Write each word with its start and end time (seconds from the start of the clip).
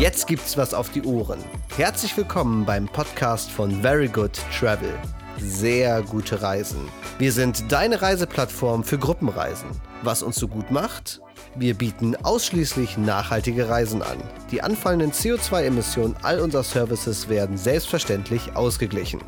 Jetzt 0.00 0.26
gibt's 0.26 0.56
was 0.56 0.72
auf 0.72 0.88
die 0.88 1.02
Ohren. 1.02 1.44
Herzlich 1.76 2.16
willkommen 2.16 2.64
beim 2.64 2.88
Podcast 2.88 3.50
von 3.50 3.82
Very 3.82 4.08
Good 4.08 4.32
Travel. 4.58 4.94
Sehr 5.36 6.00
gute 6.00 6.40
Reisen. 6.40 6.88
Wir 7.18 7.32
sind 7.32 7.70
deine 7.70 8.00
Reiseplattform 8.00 8.82
für 8.82 8.96
Gruppenreisen. 8.96 9.68
Was 10.00 10.22
uns 10.22 10.36
so 10.36 10.48
gut 10.48 10.70
macht? 10.70 11.20
Wir 11.54 11.74
bieten 11.74 12.16
ausschließlich 12.16 12.96
nachhaltige 12.96 13.68
Reisen 13.68 14.00
an. 14.00 14.16
Die 14.50 14.62
anfallenden 14.62 15.12
CO2-Emissionen 15.12 16.16
all 16.22 16.40
unserer 16.40 16.64
Services 16.64 17.28
werden 17.28 17.58
selbstverständlich 17.58 18.56
ausgeglichen. 18.56 19.20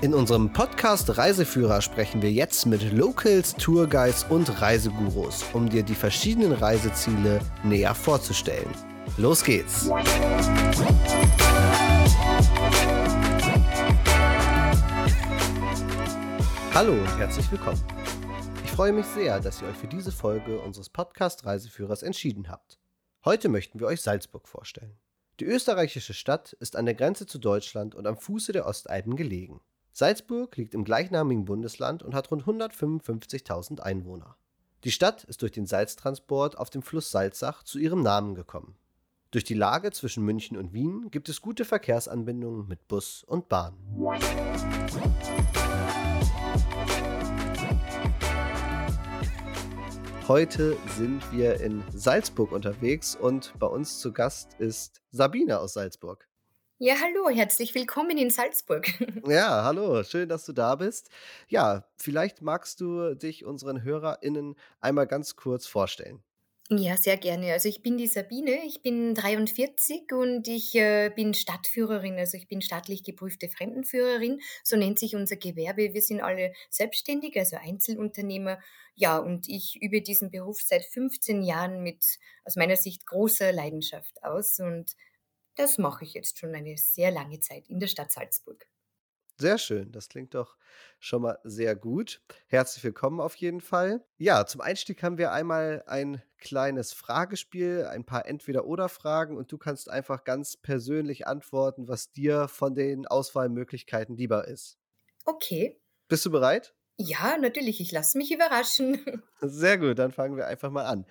In 0.00 0.14
unserem 0.14 0.52
Podcast 0.52 1.18
Reiseführer 1.18 1.82
sprechen 1.82 2.22
wir 2.22 2.30
jetzt 2.30 2.66
mit 2.66 2.92
Locals, 2.92 3.56
Tourguides 3.56 4.26
und 4.28 4.62
Reisegurus, 4.62 5.44
um 5.52 5.68
dir 5.68 5.82
die 5.82 5.96
verschiedenen 5.96 6.52
Reiseziele 6.52 7.40
näher 7.64 7.96
vorzustellen. 7.96 8.70
Los 9.16 9.44
geht's! 9.44 9.90
Hallo 16.72 16.92
und 16.92 17.18
herzlich 17.18 17.50
willkommen. 17.50 17.82
Ich 18.64 18.70
freue 18.70 18.92
mich 18.92 19.06
sehr, 19.06 19.40
dass 19.40 19.60
ihr 19.60 19.68
euch 19.68 19.76
für 19.76 19.88
diese 19.88 20.12
Folge 20.12 20.60
unseres 20.60 20.88
Podcast 20.88 21.44
Reiseführers 21.44 22.02
entschieden 22.02 22.48
habt. 22.48 22.78
Heute 23.24 23.48
möchten 23.48 23.80
wir 23.80 23.86
euch 23.86 24.00
Salzburg 24.00 24.48
vorstellen. 24.48 24.98
Die 25.40 25.44
österreichische 25.44 26.14
Stadt 26.14 26.52
ist 26.54 26.76
an 26.76 26.86
der 26.86 26.94
Grenze 26.94 27.26
zu 27.26 27.38
Deutschland 27.38 27.94
und 27.94 28.06
am 28.06 28.16
Fuße 28.16 28.52
der 28.52 28.66
Ostalpen 28.66 29.16
gelegen. 29.16 29.60
Salzburg 29.92 30.56
liegt 30.56 30.74
im 30.74 30.84
gleichnamigen 30.84 31.44
Bundesland 31.44 32.02
und 32.02 32.14
hat 32.14 32.30
rund 32.30 32.44
155.000 32.44 33.80
Einwohner. 33.80 34.36
Die 34.84 34.90
Stadt 34.90 35.24
ist 35.24 35.42
durch 35.42 35.52
den 35.52 35.66
Salztransport 35.66 36.56
auf 36.56 36.70
dem 36.70 36.80
Fluss 36.82 37.10
Salzach 37.10 37.62
zu 37.64 37.78
ihrem 37.78 38.02
Namen 38.02 38.34
gekommen. 38.34 38.76
Durch 39.32 39.44
die 39.44 39.54
Lage 39.54 39.92
zwischen 39.92 40.24
München 40.24 40.56
und 40.56 40.72
Wien 40.72 41.08
gibt 41.12 41.28
es 41.28 41.40
gute 41.40 41.64
Verkehrsanbindungen 41.64 42.66
mit 42.66 42.88
Bus 42.88 43.22
und 43.22 43.48
Bahn. 43.48 43.76
Heute 50.26 50.76
sind 50.96 51.22
wir 51.32 51.60
in 51.60 51.84
Salzburg 51.94 52.50
unterwegs 52.50 53.14
und 53.14 53.54
bei 53.60 53.68
uns 53.68 54.00
zu 54.00 54.12
Gast 54.12 54.54
ist 54.58 55.00
Sabine 55.12 55.60
aus 55.60 55.74
Salzburg. 55.74 56.26
Ja, 56.78 56.94
hallo, 57.00 57.28
herzlich 57.28 57.72
willkommen 57.76 58.18
in 58.18 58.30
Salzburg. 58.30 58.88
Ja, 59.28 59.62
hallo, 59.62 60.02
schön, 60.02 60.28
dass 60.28 60.44
du 60.44 60.52
da 60.52 60.74
bist. 60.74 61.08
Ja, 61.46 61.84
vielleicht 61.96 62.42
magst 62.42 62.80
du 62.80 63.14
dich 63.14 63.44
unseren 63.44 63.84
HörerInnen 63.84 64.56
einmal 64.80 65.06
ganz 65.06 65.36
kurz 65.36 65.68
vorstellen. 65.68 66.20
Ja, 66.72 66.96
sehr 66.96 67.16
gerne. 67.16 67.52
Also 67.52 67.68
ich 67.68 67.82
bin 67.82 67.96
die 67.98 68.06
Sabine, 68.06 68.64
ich 68.64 68.80
bin 68.80 69.12
43 69.14 70.12
und 70.12 70.46
ich 70.46 70.72
äh, 70.76 71.10
bin 71.12 71.34
Stadtführerin, 71.34 72.16
also 72.16 72.36
ich 72.36 72.46
bin 72.46 72.62
staatlich 72.62 73.02
geprüfte 73.02 73.48
Fremdenführerin, 73.48 74.40
so 74.62 74.76
nennt 74.76 75.00
sich 75.00 75.16
unser 75.16 75.34
Gewerbe. 75.36 75.92
Wir 75.94 76.00
sind 76.02 76.20
alle 76.20 76.52
selbstständig, 76.70 77.36
also 77.36 77.56
Einzelunternehmer. 77.56 78.60
Ja, 78.94 79.18
und 79.18 79.48
ich 79.48 79.82
übe 79.82 80.00
diesen 80.00 80.30
Beruf 80.30 80.60
seit 80.62 80.84
15 80.84 81.42
Jahren 81.42 81.82
mit 81.82 82.04
aus 82.44 82.54
meiner 82.54 82.76
Sicht 82.76 83.04
großer 83.04 83.52
Leidenschaft 83.52 84.22
aus 84.22 84.60
und 84.60 84.92
das 85.56 85.76
mache 85.78 86.04
ich 86.04 86.14
jetzt 86.14 86.38
schon 86.38 86.54
eine 86.54 86.76
sehr 86.78 87.10
lange 87.10 87.40
Zeit 87.40 87.68
in 87.68 87.80
der 87.80 87.88
Stadt 87.88 88.12
Salzburg. 88.12 88.69
Sehr 89.40 89.56
schön, 89.56 89.90
das 89.90 90.10
klingt 90.10 90.34
doch 90.34 90.58
schon 90.98 91.22
mal 91.22 91.38
sehr 91.44 91.74
gut. 91.74 92.20
Herzlich 92.48 92.84
willkommen 92.84 93.20
auf 93.20 93.34
jeden 93.36 93.62
Fall. 93.62 94.04
Ja, 94.18 94.44
zum 94.44 94.60
Einstieg 94.60 95.02
haben 95.02 95.16
wir 95.16 95.32
einmal 95.32 95.82
ein 95.86 96.20
kleines 96.36 96.92
Fragespiel, 96.92 97.86
ein 97.90 98.04
paar 98.04 98.26
Entweder-Oder-Fragen 98.26 99.38
und 99.38 99.50
du 99.50 99.56
kannst 99.56 99.88
einfach 99.88 100.24
ganz 100.24 100.58
persönlich 100.58 101.26
antworten, 101.26 101.88
was 101.88 102.12
dir 102.12 102.48
von 102.48 102.74
den 102.74 103.06
Auswahlmöglichkeiten 103.06 104.14
lieber 104.14 104.46
ist. 104.46 104.76
Okay. 105.24 105.80
Bist 106.08 106.26
du 106.26 106.30
bereit? 106.30 106.74
Ja, 106.98 107.38
natürlich, 107.38 107.80
ich 107.80 107.92
lasse 107.92 108.18
mich 108.18 108.30
überraschen. 108.30 109.22
Sehr 109.40 109.78
gut, 109.78 109.98
dann 109.98 110.12
fangen 110.12 110.36
wir 110.36 110.48
einfach 110.48 110.70
mal 110.70 110.84
an. 110.84 111.06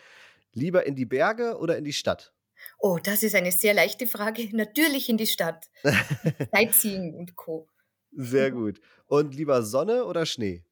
Lieber 0.54 0.86
in 0.86 0.94
die 0.94 1.06
Berge 1.06 1.58
oder 1.58 1.80
in 1.80 1.84
die 1.84 1.94
Stadt? 1.94 2.32
Oh, 2.78 3.00
das 3.02 3.24
ist 3.24 3.34
eine 3.34 3.52
sehr 3.52 3.74
leichte 3.74 4.06
Frage. 4.06 4.50
Natürlich 4.56 5.10
in 5.10 5.18
die 5.18 5.26
Stadt. 5.26 5.72
Sightseeing 6.54 7.16
und 7.16 7.36
Co. 7.36 7.68
Sehr 8.12 8.52
gut. 8.52 8.82
Und 9.08 9.34
lieber 9.34 9.64
Sonne 9.64 10.06
oder 10.06 10.28
Schnee? 10.28 10.64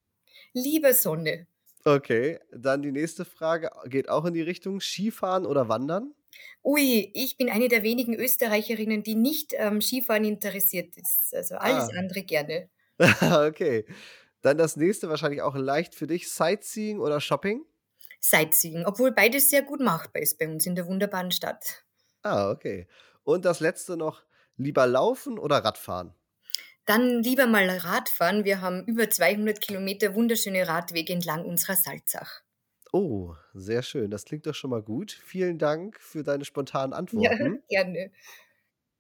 Lieber 0.54 0.94
Sonne. 0.94 1.48
Okay, 1.86 2.40
dann 2.52 2.82
die 2.84 2.92
nächste 2.92 3.24
Frage 3.26 3.72
geht 3.86 4.10
auch 4.10 4.26
in 4.26 4.34
die 4.36 4.42
Richtung 4.44 4.80
Skifahren 4.82 5.46
oder 5.48 5.70
Wandern? 5.70 6.14
Ui, 6.64 7.12
ich 7.16 7.38
bin 7.38 7.50
eine 7.50 7.68
der 7.68 7.82
wenigen 7.84 8.14
Österreicherinnen, 8.14 9.02
die 9.04 9.16
nicht 9.16 9.58
am 9.60 9.82
Skifahren 9.82 10.24
interessiert 10.26 10.96
ist. 10.98 11.34
Also 11.34 11.56
alles 11.56 11.90
Ah, 11.90 11.98
andere 11.98 12.24
gerne. 12.24 12.70
okay. 13.48 13.86
Dann 14.42 14.58
das 14.58 14.76
nächste 14.76 15.10
wahrscheinlich 15.10 15.42
auch 15.42 15.56
leicht 15.56 15.96
für 15.96 16.08
dich. 16.08 16.32
Sightseeing 16.32 17.00
oder 17.00 17.22
Shopping? 17.22 17.66
Sightseeing, 18.22 18.86
obwohl 18.86 19.12
beides 19.12 19.50
sehr 19.50 19.64
gut 19.64 19.80
machbar 19.80 20.22
ist 20.22 20.38
bei 20.38 20.48
uns 20.48 20.68
in 20.68 20.76
der 20.76 20.86
wunderbaren 20.86 21.32
Stadt. 21.32 21.84
Ah, 22.24 22.52
okay. 22.52 22.88
Und 23.24 23.44
das 23.46 23.60
letzte 23.60 23.98
noch, 23.98 24.24
lieber 24.56 24.86
laufen 24.88 25.40
oder 25.40 25.58
Radfahren? 25.64 26.14
Dann 26.88 27.22
lieber 27.22 27.46
mal 27.46 27.70
Radfahren. 27.70 28.44
Wir 28.44 28.62
haben 28.62 28.84
über 28.86 29.12
200 29.12 29.62
Kilometer 29.62 30.16
wunderschöne 30.16 30.68
Radwege 30.68 31.14
entlang 31.14 31.46
unserer 31.46 31.76
Salzach. 31.76 32.42
Oh, 32.94 33.36
sehr 33.54 33.82
schön. 33.84 34.12
Das 34.12 34.26
klingt 34.26 34.46
doch 34.46 34.54
schon 34.56 34.70
mal 34.72 34.82
gut. 34.84 35.12
Vielen 35.12 35.58
Dank 35.58 36.00
für 36.02 36.24
deine 36.24 36.44
spontanen 36.46 36.94
Ja, 37.12 37.32
Antworten. 37.34 37.64
gerne. 37.70 38.12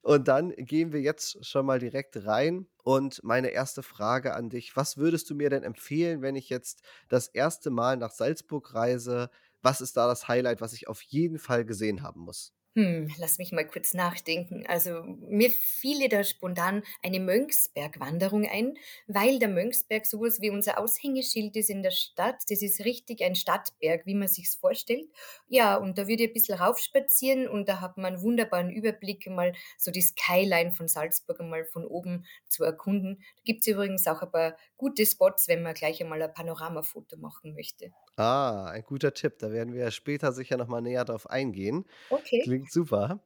Und 0.02 0.28
dann 0.28 0.52
gehen 0.56 0.94
wir 0.94 1.02
jetzt 1.02 1.46
schon 1.46 1.66
mal 1.66 1.80
direkt 1.80 2.25
rein. 2.25 2.68
Und 2.84 3.24
meine 3.24 3.50
erste 3.50 3.84
Frage 3.84 4.34
an 4.34 4.50
dich: 4.50 4.75
Was 4.75 4.98
würdest 4.98 5.30
du 5.30 5.36
mir 5.36 5.50
denn 5.50 5.64
empfehlen, 5.64 6.22
wenn 6.22 6.36
ich 6.36 6.50
jetzt 6.50 6.81
das 7.09 7.28
erste 7.28 7.69
Mal 7.69 7.98
nach 7.98 8.12
Salzburg 8.12 8.74
reise? 8.74 9.30
Was 9.62 9.81
ist 9.81 9.98
da 9.98 10.08
das 10.08 10.28
Highlight, 10.28 10.62
was 10.62 10.74
ich 10.74 10.88
auf 10.88 11.02
jeden 11.02 11.40
Fall 11.40 11.66
gesehen 11.66 12.02
haben 12.04 12.22
muss? 12.22 12.54
Hm, 12.76 13.10
lass 13.18 13.40
mich 13.40 13.52
mal 13.52 13.66
kurz 13.66 13.96
nachdenken. 13.96 14.64
Also 14.68 15.02
mir 15.04 15.50
fiele 15.50 16.10
da 16.10 16.24
spontan 16.24 16.84
eine 17.02 17.20
Mönchsbergwanderung 17.20 18.46
ein, 18.48 18.76
weil 19.08 19.40
der 19.40 19.48
Mönchsberg 19.50 20.06
sowas 20.06 20.42
wie 20.42 20.52
unser 20.52 20.78
Aushängeschild 20.80 21.56
ist 21.56 21.72
in 21.72 21.82
der 21.82 21.90
Stadt. 21.90 22.44
Das 22.50 22.62
ist 22.62 22.86
richtig 22.86 23.24
ein 23.24 23.34
Stadtberg, 23.34 24.06
wie 24.06 24.14
man 24.14 24.28
sich's 24.28 24.54
vorstellt. 24.54 25.10
Ja, 25.48 25.76
und 25.78 25.98
da 25.98 26.08
würde 26.08 26.24
ich 26.24 26.30
ein 26.30 26.34
bisschen 26.34 26.60
raufspazieren 26.60 27.48
und 27.48 27.68
da 27.68 27.82
hat 27.82 27.98
man 27.98 28.14
einen 28.14 28.22
wunderbaren 28.22 28.70
Überblick, 28.70 29.26
mal 29.28 29.54
so 29.80 29.90
die 29.90 30.02
Skyline 30.02 30.72
von 30.72 30.88
Salzburg 30.88 31.40
einmal 31.40 31.66
von 31.66 31.84
oben 31.84 32.26
zu 32.48 32.64
erkunden. 32.64 33.24
Da 33.38 33.42
gibt's 33.44 33.66
übrigens 33.66 34.06
auch 34.08 34.22
ein 34.22 34.32
paar 34.32 34.56
gute 34.78 35.04
Spots, 35.08 35.48
wenn 35.48 35.64
man 35.64 35.74
gleich 35.74 36.00
einmal 36.00 36.22
ein 36.22 36.32
Panoramafoto 36.34 37.18
machen 37.18 37.56
möchte. 37.56 37.92
Ah, 38.20 38.66
ein 38.72 38.84
guter 38.84 39.14
Tipp. 39.14 39.38
Da 39.40 39.52
werden 39.52 39.74
wir 39.74 39.82
ja 39.84 39.92
später 39.92 40.32
sicher 40.32 40.58
noch 40.58 40.68
mal 40.68 40.82
näher 40.82 41.06
drauf 41.06 41.30
eingehen. 41.30 41.86
Okay. 42.12 42.44
Klingt 42.44 42.67
super. 42.70 43.24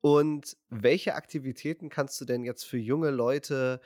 Und 0.00 0.56
welche 0.70 1.14
Aktivitäten 1.14 1.90
kannst 1.90 2.20
du 2.20 2.24
denn 2.24 2.44
jetzt 2.44 2.64
für 2.64 2.78
junge 2.78 3.10
Leute 3.10 3.80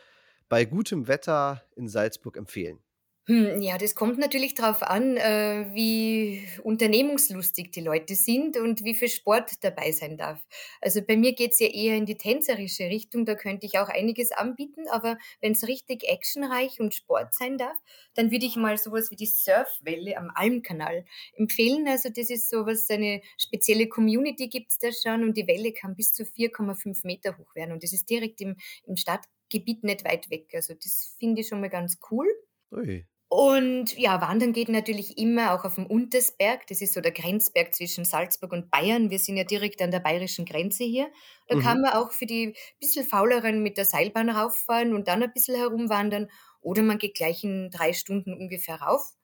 bei 0.48 0.64
gutem 0.64 1.08
Wetter 1.08 1.62
in 1.74 1.88
Salzburg 1.88 2.36
empfehlen? 2.36 2.83
Hm, 3.26 3.62
ja, 3.62 3.78
das 3.78 3.94
kommt 3.94 4.18
natürlich 4.18 4.52
drauf 4.52 4.82
an, 4.82 5.16
äh, 5.16 5.64
wie 5.72 6.46
unternehmungslustig 6.62 7.70
die 7.72 7.80
Leute 7.80 8.14
sind 8.16 8.58
und 8.58 8.84
wie 8.84 8.94
viel 8.94 9.08
Sport 9.08 9.64
dabei 9.64 9.92
sein 9.92 10.18
darf. 10.18 10.44
Also 10.82 11.00
bei 11.00 11.16
mir 11.16 11.32
geht's 11.34 11.58
ja 11.58 11.68
eher 11.68 11.96
in 11.96 12.04
die 12.04 12.18
tänzerische 12.18 12.84
Richtung, 12.84 13.24
da 13.24 13.34
könnte 13.34 13.64
ich 13.64 13.78
auch 13.78 13.88
einiges 13.88 14.30
anbieten, 14.30 14.88
aber 14.90 15.16
wenn's 15.40 15.66
richtig 15.66 16.04
actionreich 16.06 16.80
und 16.80 16.92
Sport 16.94 17.32
sein 17.32 17.56
darf, 17.56 17.78
dann 18.12 18.30
würde 18.30 18.44
ich 18.44 18.56
mal 18.56 18.76
sowas 18.76 19.10
wie 19.10 19.16
die 19.16 19.24
Surfwelle 19.24 20.18
am 20.18 20.30
Almkanal 20.34 21.06
empfehlen. 21.34 21.88
Also 21.88 22.10
das 22.10 22.28
ist 22.28 22.50
sowas, 22.50 22.90
eine 22.90 23.22
spezielle 23.38 23.88
Community 23.88 24.48
gibt's 24.48 24.76
da 24.76 24.90
schon 24.92 25.22
und 25.24 25.34
die 25.38 25.46
Welle 25.46 25.72
kann 25.72 25.96
bis 25.96 26.12
zu 26.12 26.26
4,5 26.26 27.06
Meter 27.06 27.38
hoch 27.38 27.54
werden 27.54 27.72
und 27.72 27.82
das 27.82 27.94
ist 27.94 28.10
direkt 28.10 28.42
im, 28.42 28.56
im 28.86 28.96
Stadtgebiet 28.96 29.82
nicht 29.82 30.04
weit 30.04 30.28
weg. 30.28 30.50
Also 30.52 30.74
das 30.74 31.16
finde 31.18 31.40
ich 31.40 31.48
schon 31.48 31.62
mal 31.62 31.70
ganz 31.70 31.98
cool. 32.10 32.28
Ui. 32.70 33.06
Und 33.36 33.98
ja, 33.98 34.20
wandern 34.20 34.52
geht 34.52 34.68
natürlich 34.68 35.18
immer 35.18 35.54
auch 35.54 35.64
auf 35.64 35.74
dem 35.74 35.86
Untersberg. 35.86 36.68
Das 36.68 36.80
ist 36.80 36.92
so 36.94 37.00
der 37.00 37.10
Grenzberg 37.10 37.74
zwischen 37.74 38.04
Salzburg 38.04 38.52
und 38.52 38.70
Bayern. 38.70 39.10
Wir 39.10 39.18
sind 39.18 39.36
ja 39.36 39.42
direkt 39.42 39.82
an 39.82 39.90
der 39.90 39.98
bayerischen 39.98 40.44
Grenze 40.44 40.84
hier. 40.84 41.10
Da 41.48 41.56
kann 41.56 41.80
Mhm. 41.80 41.82
man 41.82 41.94
auch 41.94 42.12
für 42.12 42.26
die 42.26 42.54
bisschen 42.78 43.04
fauleren 43.04 43.60
mit 43.62 43.76
der 43.76 43.86
Seilbahn 43.86 44.30
rauffahren 44.30 44.94
und 44.94 45.08
dann 45.08 45.22
ein 45.24 45.32
bisschen 45.32 45.56
herumwandern. 45.56 46.30
Oder 46.60 46.82
man 46.82 46.98
geht 46.98 47.16
gleich 47.16 47.42
in 47.42 47.70
drei 47.70 47.92
Stunden 47.92 48.34
ungefähr 48.34 48.76
rauf. 48.80 49.14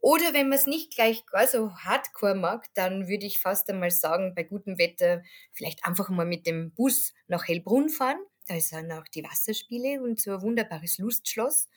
Oder 0.00 0.32
wenn 0.32 0.48
man 0.48 0.58
es 0.58 0.66
nicht 0.66 0.94
gleich 0.94 1.24
gar 1.26 1.46
so 1.46 1.72
hardcore 1.76 2.34
mag, 2.34 2.66
dann 2.74 3.06
würde 3.06 3.26
ich 3.26 3.40
fast 3.40 3.70
einmal 3.70 3.90
sagen, 3.92 4.34
bei 4.34 4.42
gutem 4.42 4.78
Wetter 4.78 5.22
vielleicht 5.52 5.84
einfach 5.86 6.08
mal 6.08 6.26
mit 6.26 6.46
dem 6.46 6.72
Bus 6.72 7.12
nach 7.28 7.46
Hellbrunn 7.46 7.88
fahren. 7.88 8.18
Da 8.48 8.58
sind 8.58 8.90
auch 8.90 9.04
die 9.14 9.22
Wasserspiele 9.22 10.02
und 10.02 10.20
so 10.20 10.32
ein 10.32 10.42
wunderbares 10.42 10.98
Lustschloss. 10.98 11.68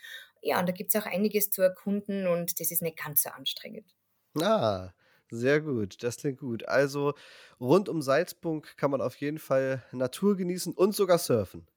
Ja, 0.45 0.59
und 0.61 0.67
da 0.69 0.73
gibt's 0.73 0.95
auch 0.95 1.05
einiges 1.05 1.49
zu 1.49 1.61
erkunden 1.61 2.27
und 2.27 2.59
das 2.61 2.71
ist 2.71 2.81
nicht 2.81 2.97
ganz 3.03 3.23
so 3.23 3.29
anstrengend. 3.29 3.93
Ah, 4.41 4.93
Sehr 5.29 5.59
gut, 5.61 6.01
das 6.03 6.17
klingt 6.17 6.39
gut. 6.39 6.65
Also 6.67 7.13
rund 7.59 7.89
um 7.89 8.01
Salzburg 8.01 8.77
kann 8.77 8.91
man 8.91 9.01
auf 9.01 9.15
jeden 9.17 9.39
Fall 9.39 9.83
Natur 9.91 10.35
genießen 10.37 10.73
und 10.73 10.95
sogar 10.95 11.17
surfen. 11.17 11.67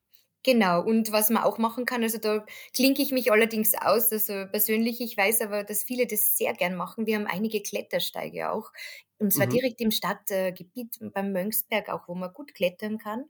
Genau, 0.44 0.82
und 0.82 1.10
was 1.12 1.30
man 1.30 1.42
auch 1.42 1.58
machen 1.58 1.84
kann, 1.84 2.02
also 2.02 2.18
da 2.18 2.46
klinke 2.72 3.02
ich 3.02 3.10
mich 3.10 3.32
allerdings 3.32 3.74
aus, 3.74 4.12
also 4.12 4.46
persönlich, 4.50 5.00
ich 5.00 5.16
weiß 5.16 5.40
aber, 5.42 5.64
dass 5.64 5.82
viele 5.82 6.06
das 6.06 6.36
sehr 6.38 6.54
gern 6.54 6.76
machen. 6.76 7.06
Wir 7.06 7.16
haben 7.16 7.26
einige 7.26 7.60
Klettersteige 7.62 8.50
auch, 8.52 8.72
und 9.18 9.32
zwar 9.32 9.46
Mhm. 9.46 9.58
direkt 9.58 9.80
im 9.80 9.90
Stadtgebiet 9.90 10.96
beim 11.12 11.32
Mönchsberg 11.32 11.88
auch, 11.88 12.06
wo 12.08 12.14
man 12.14 12.32
gut 12.32 12.54
klettern 12.54 12.98
kann. 12.98 13.24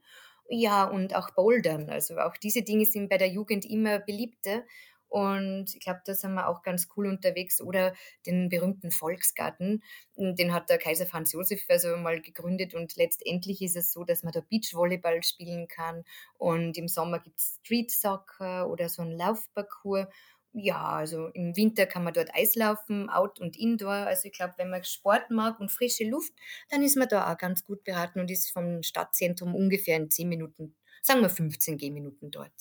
Ja, 0.51 0.85
und 0.85 1.15
auch 1.17 1.31
Bouldern. 1.35 1.89
Also 1.91 2.19
auch 2.19 2.37
diese 2.37 2.63
Dinge 2.63 2.85
sind 2.87 3.09
bei 3.09 3.17
der 3.19 3.29
Jugend 3.29 3.65
immer 3.67 3.99
beliebter. 4.01 4.65
Und 5.09 5.75
ich 5.75 5.81
glaube, 5.81 6.01
da 6.05 6.15
sind 6.15 6.35
wir 6.35 6.49
auch 6.49 6.63
ganz 6.63 6.89
cool 6.97 7.07
unterwegs. 7.07 7.61
Oder 7.61 7.95
den 8.27 8.49
berühmten 8.49 8.91
Volksgarten, 8.91 9.83
hm, 10.17 10.35
den 10.37 10.53
hat 10.53 10.69
der 10.71 10.79
Kaiser 10.79 11.07
Franz 11.07 11.33
Josef 11.33 11.65
also 11.69 11.97
mal 11.97 12.21
gegründet. 12.21 12.75
Und 12.75 12.97
letztendlich 12.97 13.63
ist 13.63 13.77
es 13.77 13.93
so, 13.93 14.05
dass 14.05 14.23
man 14.23 14.33
da 14.33 14.41
Beachvolleyball 14.41 15.23
spielen 15.23 15.69
kann. 15.69 16.05
Und 16.35 16.77
im 16.79 16.89
Sommer 16.89 17.21
gibt's 17.21 17.59
Street 17.65 17.91
Soccer 17.91 18.69
oder 18.71 18.89
so 18.89 19.03
'n 19.03 19.13
Laufparcours. 19.13 20.07
Ja, 20.55 20.83
also 20.97 21.29
im 21.29 21.57
Winter 21.57 21.87
kann 21.87 22.05
man 22.05 22.15
dort 22.15 22.35
Eislaufen, 22.35 23.11
Out 23.11 23.39
und 23.39 23.57
Indoor. 23.57 23.93
Also 23.93 24.27
ich 24.29 24.33
glaube, 24.33 24.55
wenn 24.57 24.71
man 24.71 24.83
Sport 24.83 25.31
mag 25.31 25.61
und 25.61 25.71
frische 25.71 26.05
Luft, 26.09 26.33
dann 26.71 26.83
ist 26.83 26.97
man 26.97 27.09
da 27.09 27.31
auch 27.33 27.37
ganz 27.39 27.65
gut 27.65 27.85
beraten 27.85 28.19
und 28.21 28.31
ist 28.31 28.51
vom 28.51 28.83
Stadtzentrum 28.83 29.55
ungefähr 29.55 29.97
in 29.97 30.11
10 30.11 30.29
Minuten, 30.29 30.75
sagen 31.03 31.21
wir 31.21 31.29
15 31.31 31.77
Gehminuten 31.77 32.31
dort. 32.31 32.53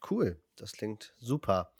Cool, 0.00 0.40
das 0.60 0.72
klingt 0.72 1.14
super. 1.18 1.72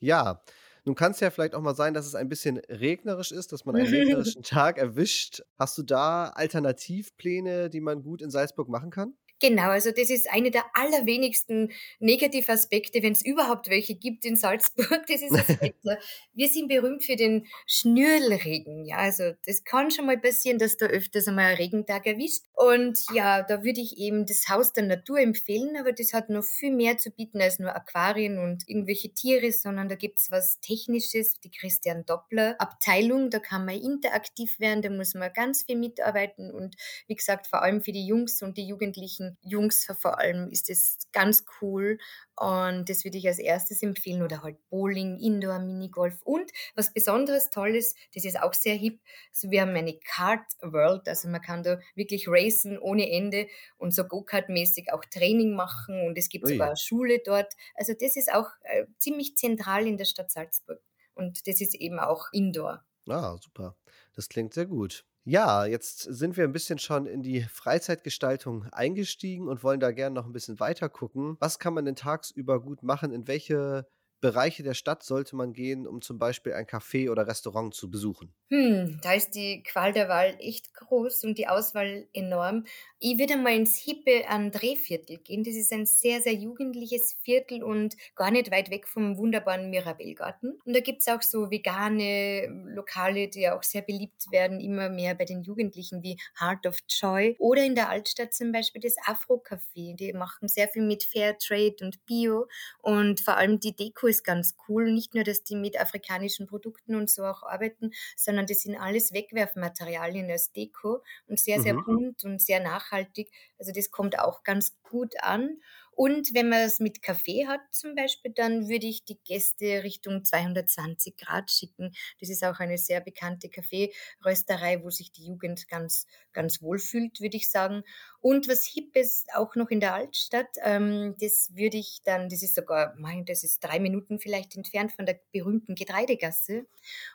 Ja, 0.00 0.42
nun 0.84 0.94
kann's 0.94 1.20
ja 1.20 1.30
vielleicht 1.30 1.54
auch 1.54 1.60
mal 1.60 1.74
sein, 1.74 1.92
dass 1.92 2.06
es 2.06 2.14
ein 2.14 2.28
bisschen 2.28 2.58
regnerisch 2.68 3.32
ist, 3.32 3.52
dass 3.52 3.64
man 3.64 3.76
einen 3.76 3.86
regnerischen 3.94 4.42
Tag 4.42 4.78
erwischt. 4.78 5.42
Hast 5.58 5.76
du 5.76 5.82
da 5.82 6.28
Alternativpläne, 6.30 7.68
die 7.68 7.80
man 7.80 8.02
gut 8.02 8.22
in 8.22 8.30
Salzburg 8.30 8.68
machen 8.68 8.90
kann? 8.90 9.14
Genau, 9.40 9.68
also 9.68 9.92
das 9.92 10.10
ist 10.10 10.28
eine 10.30 10.50
der 10.50 10.64
allerwenigsten 10.74 11.70
Negativaspekte, 12.00 13.02
wenn's 13.02 13.24
überhaupt 13.24 13.70
welche 13.70 13.94
gibt 13.94 14.24
in 14.24 14.34
Salzburg, 14.34 15.06
das 15.06 15.22
ist 15.22 15.32
das 15.32 15.48
Wetter. 15.60 15.98
Wir 16.32 16.48
sind 16.48 16.68
berühmt 16.68 17.04
für 17.04 17.14
den 17.14 17.46
Schnürlregen, 17.66 18.84
ja, 18.84 18.96
also 18.96 19.34
das 19.46 19.62
kann 19.62 19.92
schon 19.92 20.06
mal 20.06 20.18
passieren, 20.18 20.58
dass 20.58 20.76
da 20.76 20.86
öfters 20.86 21.28
einmal 21.28 21.52
'n 21.52 21.56
Regentag 21.56 22.06
erwischt. 22.06 22.46
Und 22.60 22.98
ja, 23.12 23.44
da 23.44 23.62
würde 23.62 23.80
ich 23.80 23.98
eben 23.98 24.26
das 24.26 24.48
Haus 24.48 24.72
der 24.72 24.82
Natur 24.82 25.20
empfehlen, 25.20 25.76
aber 25.78 25.92
das 25.92 26.12
hat 26.12 26.28
noch 26.28 26.42
viel 26.42 26.72
mehr 26.72 26.98
zu 26.98 27.12
bieten 27.12 27.40
als 27.40 27.60
nur 27.60 27.72
Aquarien 27.76 28.40
und 28.40 28.68
irgendwelche 28.68 29.14
Tiere, 29.14 29.52
sondern 29.52 29.88
da 29.88 29.94
gibt's 29.94 30.32
was 30.32 30.58
Technisches, 30.58 31.38
die 31.38 31.52
Christian 31.52 32.04
Doppler 32.04 32.56
Abteilung. 32.58 33.30
Da 33.30 33.38
kann 33.38 33.64
man 33.64 33.76
interaktiv 33.76 34.58
werden, 34.58 34.82
da 34.82 34.90
muss 34.90 35.14
man 35.14 35.32
ganz 35.32 35.62
viel 35.62 35.76
mitarbeiten. 35.76 36.50
Und 36.50 36.74
wie 37.06 37.14
gesagt, 37.14 37.46
vor 37.46 37.62
allem 37.62 37.80
für 37.80 37.92
die 37.92 38.04
Jungs 38.04 38.42
und 38.42 38.56
die 38.58 38.66
Jugendlichen 38.66 39.38
Jungs 39.40 39.86
vor 40.00 40.18
allem 40.18 40.50
ist 40.50 40.68
das 40.68 40.98
ganz 41.12 41.44
cool. 41.62 41.98
Und 42.34 42.88
das 42.88 43.04
würde 43.04 43.18
ich 43.18 43.28
als 43.28 43.38
Erstes 43.38 43.82
empfehlen. 43.82 44.22
Oder 44.22 44.42
halt 44.42 44.56
Bowling, 44.68 45.16
Indoor, 45.18 45.60
Minigolf. 45.60 46.20
Und 46.24 46.50
was 46.74 46.92
besonderes 46.92 47.50
Tolles, 47.50 47.94
das 48.14 48.24
ist 48.24 48.40
auch 48.40 48.54
sehr 48.54 48.74
hip, 48.74 49.00
also 49.30 49.50
wir 49.52 49.60
haben 49.60 49.76
eine 49.76 49.98
Kart 49.98 50.44
World, 50.60 51.08
also 51.08 51.28
man 51.28 51.40
kann 51.40 51.62
da 51.62 51.78
wirklich 51.94 52.26
racen 52.28 52.47
ohne 52.80 53.10
Ende 53.10 53.46
und 53.78 53.92
so 53.94 54.04
Go-Kart-mäßig 54.04 54.92
auch 54.92 55.04
Training 55.04 55.54
machen 55.54 56.02
und 56.06 56.18
es 56.18 56.28
gibt 56.28 56.48
sogar 56.48 56.68
Ui. 56.68 56.70
'ne 56.70 56.76
Schule 56.76 57.20
dort. 57.24 57.54
Also 57.74 57.94
das 57.98 58.16
ist 58.16 58.32
auch, 58.32 58.50
äh, 58.62 58.86
ziemlich 58.98 59.36
zentral 59.36 59.86
in 59.86 59.96
der 59.98 60.04
Stadt 60.06 60.30
Salzburg 60.32 60.80
und 61.14 61.46
das 61.46 61.60
ist 61.60 61.74
eben 61.74 61.98
auch 62.00 62.26
Indoor. 62.32 62.84
Ah, 63.06 63.36
super. 63.40 63.76
Das 64.14 64.28
klingt 64.28 64.54
sehr 64.54 64.66
gut. 64.66 65.04
Ja, 65.24 65.66
jetzt 65.66 66.00
sind 66.00 66.36
wir 66.36 66.44
'n 66.44 66.52
bisschen 66.52 66.78
schon 66.78 67.06
in 67.06 67.22
die 67.22 67.42
Freizeitgestaltung 67.42 68.64
eingestiegen 68.72 69.48
und 69.48 69.62
wollen 69.62 69.80
da 69.80 69.92
gern 69.92 70.12
noch 70.14 70.26
'n 70.26 70.32
bisschen 70.32 70.58
weiter 70.60 70.88
gucken. 70.88 71.36
Was 71.40 71.58
kann 71.58 71.74
man 71.74 71.84
denn 71.84 71.96
tagsüber 71.96 72.60
gut 72.62 72.82
machen? 72.82 73.12
In 73.12 73.26
welche 73.28 73.86
Bereiche 74.20 74.62
der 74.62 74.74
Stadt 74.74 75.02
sollte 75.02 75.36
man 75.36 75.52
gehen, 75.52 75.86
um 75.86 76.02
zum 76.02 76.18
Beispiel 76.18 76.52
ein 76.54 76.66
Café 76.66 77.10
oder 77.10 77.26
Restaurant 77.26 77.74
zu 77.74 77.90
besuchen? 77.90 78.34
Hm, 78.50 78.98
da 79.02 79.12
ist 79.12 79.32
die 79.34 79.62
Qual 79.62 79.92
der 79.92 80.08
Wahl 80.08 80.34
echt 80.40 80.72
groß 80.72 81.24
und 81.24 81.36
die 81.36 81.48
Auswahl 81.48 82.08
enorm. 82.14 82.64
Ich 82.98 83.18
würde 83.18 83.36
mal 83.36 83.54
ins 83.54 83.76
hippe 83.76 84.26
André-Viertel 84.26 85.18
gehen. 85.18 85.44
Das 85.44 85.54
ist 85.54 85.70
ein 85.70 85.84
sehr, 85.84 86.22
sehr 86.22 86.32
jugendliches 86.32 87.12
Viertel 87.22 87.62
und 87.62 87.94
gar 88.16 88.30
nicht 88.30 88.50
weit 88.50 88.70
weg 88.70 88.88
vom 88.88 89.18
wunderbaren 89.18 89.68
Mirabellgarten. 89.68 90.58
Und 90.64 90.74
da 90.74 90.80
gibt's 90.80 91.08
auch 91.08 91.20
so 91.20 91.50
vegane 91.50 92.46
Lokale, 92.74 93.28
die 93.28 93.50
auch 93.50 93.62
sehr 93.62 93.82
beliebt 93.82 94.32
werden, 94.32 94.60
immer 94.60 94.88
mehr 94.88 95.14
bei 95.14 95.26
den 95.26 95.42
Jugendlichen 95.42 96.02
wie 96.02 96.16
Heart 96.40 96.66
of 96.66 96.78
Joy 96.88 97.36
oder 97.38 97.62
in 97.66 97.74
der 97.74 97.90
Altstadt 97.90 98.32
zum 98.32 98.50
Beispiel 98.50 98.80
das 98.80 98.96
Afro-Café. 99.04 99.94
Die 99.94 100.14
machen 100.14 100.48
sehr 100.48 100.68
viel 100.68 100.82
mit 100.82 101.04
Fairtrade 101.04 101.76
und 101.82 102.06
Bio 102.06 102.46
und 102.80 103.20
vor 103.20 103.36
allem 103.36 103.60
die 103.60 103.76
Deko 103.76 104.07
ist 104.08 104.24
ganz 104.24 104.56
cool. 104.68 104.90
Nicht 104.92 105.14
nur, 105.14 105.24
dass 105.24 105.42
die 105.44 105.56
mit 105.56 105.78
afrikanischen 105.80 106.46
Produkten 106.46 106.94
und 106.94 107.10
so 107.10 107.24
auch 107.24 107.42
arbeiten, 107.42 107.92
sondern 108.16 108.46
das 108.46 108.62
sind 108.62 108.76
alles 108.76 109.12
Wegwerfmaterialien 109.12 110.30
als 110.30 110.52
Deko 110.52 111.02
und 111.26 111.38
sehr, 111.38 111.60
sehr 111.60 111.74
Mhm. 111.74 111.82
bunt 111.84 112.24
und 112.24 112.40
sehr 112.42 112.60
nachhaltig. 112.60 113.30
Also 113.58 113.72
das 113.72 113.90
kommt 113.90 114.18
auch 114.18 114.42
ganz 114.42 114.80
gut 114.82 115.14
an. 115.22 115.60
Und 115.90 116.32
wenn 116.32 116.48
man's 116.48 116.78
mit 116.78 117.02
Kaffee 117.02 117.48
hat 117.48 117.60
zum 117.72 117.96
Beispiel, 117.96 118.32
dann 118.32 118.68
würde 118.68 118.86
ich 118.86 119.04
die 119.04 119.18
Gäste 119.24 119.82
Richtung 119.82 120.24
220 120.24 121.16
C 121.16 121.24
schicken. 121.48 121.92
Das 122.20 122.28
ist 122.28 122.44
auch 122.44 122.60
eine 122.60 122.78
sehr 122.78 123.00
bekannte 123.00 123.48
Kaffeerösterei, 123.48 124.82
wo 124.84 124.90
sich 124.90 125.10
die 125.12 125.26
Jugend 125.26 125.66
ganz 125.68 126.06
ganz 126.32 126.62
wohl 126.62 126.78
fühlt, 126.78 127.20
würde 127.20 127.36
ich 127.36 127.50
sagen. 127.50 127.82
Und 128.20 128.48
was 128.48 128.64
Hippes 128.66 129.26
auch 129.34 129.54
noch 129.54 129.70
in 129.70 129.80
der 129.80 129.94
Altstadt, 129.94 130.48
ähm, 130.62 131.14
das 131.20 131.50
würde 131.54 131.76
ich 131.78 132.00
dann 132.04 132.28
das 132.28 132.42
ist 132.42 132.54
sogar 132.56 132.94
mei, 132.96 133.22
das 133.26 133.44
ist 133.44 133.60
3 133.64 133.78
Minuten 133.80 134.18
vielleicht 134.18 134.56
entfernt 134.56 134.92
von 134.92 135.06
der 135.06 135.20
berühmten 135.32 135.74
Getreidegasse 135.76 136.66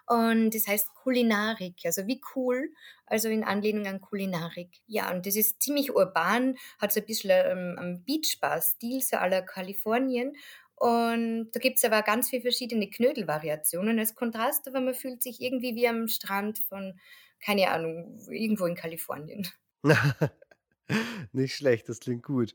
und 0.08 0.52
das 0.56 0.68
heißt 0.68 0.94
Kulinarik, 0.96 1.76
also 1.86 2.08
wie 2.08 2.22
cool, 2.36 2.72
also 3.06 3.30
in 3.30 3.44
Anlehnung 3.44 3.88
an 3.88 4.02
Kulinarik. 4.02 4.70
Ja, 4.88 5.12
und 5.12 5.26
das 5.26 5.36
ist 5.36 5.62
ziemlich 5.62 5.94
urban, 5.96 6.58
hat 6.80 6.92
so 6.94 7.00
'n 7.00 7.06
bisschen, 7.06 7.32
ähm, 7.32 7.78
ähm, 7.82 8.04
Beachbar-Stil, 8.06 9.02
so 9.02 9.18
la 9.18 9.42
Kalifornien. 9.42 10.34
Und 10.76 11.52
da 11.54 11.60
gibt's 11.60 11.86
aber 11.86 12.00
auch 12.00 12.04
ganz 12.06 12.30
viel 12.30 12.42
verschiedene 12.42 12.90
Knödelvariationen 12.90 14.00
als 14.00 14.16
Kontrast, 14.16 14.68
aber 14.68 14.82
man 14.82 14.94
fühlt 14.96 15.24
sich 15.24 15.42
irgendwie 15.42 15.76
wie 15.76 15.88
am 15.88 16.08
Strand 16.08 16.60
von, 16.60 17.00
keine 17.40 17.72
Ahnung, 17.72 18.20
irgendwo 18.30 18.66
in 18.66 18.76
Kalifornien. 18.76 19.48
Nicht 21.32 21.56
schlecht, 21.56 21.90
das 21.90 22.00
klingt 22.00 22.24
gut. 22.24 22.54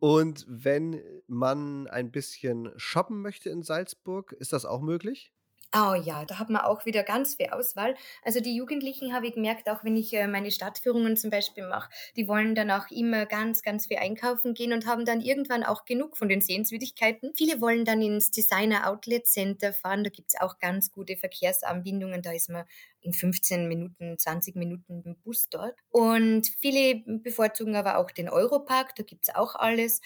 Und 0.00 0.46
wenn 0.48 1.02
man 1.28 1.88
ein 1.88 2.12
bisschen 2.12 2.72
shoppen 2.78 3.22
möchte 3.22 3.50
in 3.50 3.64
Salzburg, 3.64 4.32
ist 4.34 4.54
das 4.54 4.66
auch 4.66 4.82
möglich? 4.82 5.33
Oh 5.76 5.94
ja, 5.94 6.24
da 6.24 6.38
hat 6.38 6.50
man 6.50 6.62
auch 6.62 6.86
wieder 6.86 7.02
ganz 7.02 7.34
viel 7.34 7.48
Auswahl. 7.48 7.96
Also 8.22 8.38
die 8.38 8.54
Jugendlichen 8.54 9.12
habe 9.12 9.26
ich 9.26 9.34
gemerkt, 9.34 9.68
auch 9.68 9.82
wenn 9.82 9.96
ich, 9.96 10.12
äh, 10.12 10.28
meine 10.28 10.52
Stadtführungen 10.52 11.16
zum 11.16 11.30
Beispiel 11.30 11.66
mache, 11.66 11.90
die 12.16 12.28
wollen 12.28 12.54
dann 12.54 12.70
auch 12.70 12.88
immer 12.92 13.26
ganz, 13.26 13.60
ganz 13.62 13.86
viel 13.88 13.96
einkaufen 13.96 14.54
gehen 14.54 14.72
und 14.72 14.86
haben 14.86 15.04
dann 15.04 15.20
irgendwann 15.20 15.64
auch 15.64 15.84
genug 15.84 16.16
von 16.16 16.28
den 16.28 16.40
Sehenswürdigkeiten. 16.40 17.32
Viele 17.36 17.60
wollen 17.60 17.84
dann 17.84 18.00
ins 18.02 18.30
Designer 18.30 18.88
Outlet 18.88 19.26
Center 19.26 19.72
fahren, 19.72 20.04
da 20.04 20.10
gibt's 20.10 20.40
auch 20.40 20.60
ganz 20.60 20.92
gute 20.92 21.16
Verkehrsanbindungen, 21.16 22.22
da 22.22 22.30
ist 22.32 22.50
man 22.50 22.64
in 23.00 23.12
15 23.12 23.66
Minuten, 23.66 24.16
20 24.16 24.54
Minuten 24.54 25.02
mit'm 25.04 25.16
Bus 25.24 25.48
dort. 25.50 25.74
Und 25.90 26.46
viele 26.60 27.02
bevorzugen 27.04 27.74
aber 27.74 27.98
auch 27.98 28.12
den 28.12 28.28
Europark, 28.28 28.94
da 28.94 29.02
gibt's 29.02 29.34
auch 29.34 29.56
alles. 29.56 30.00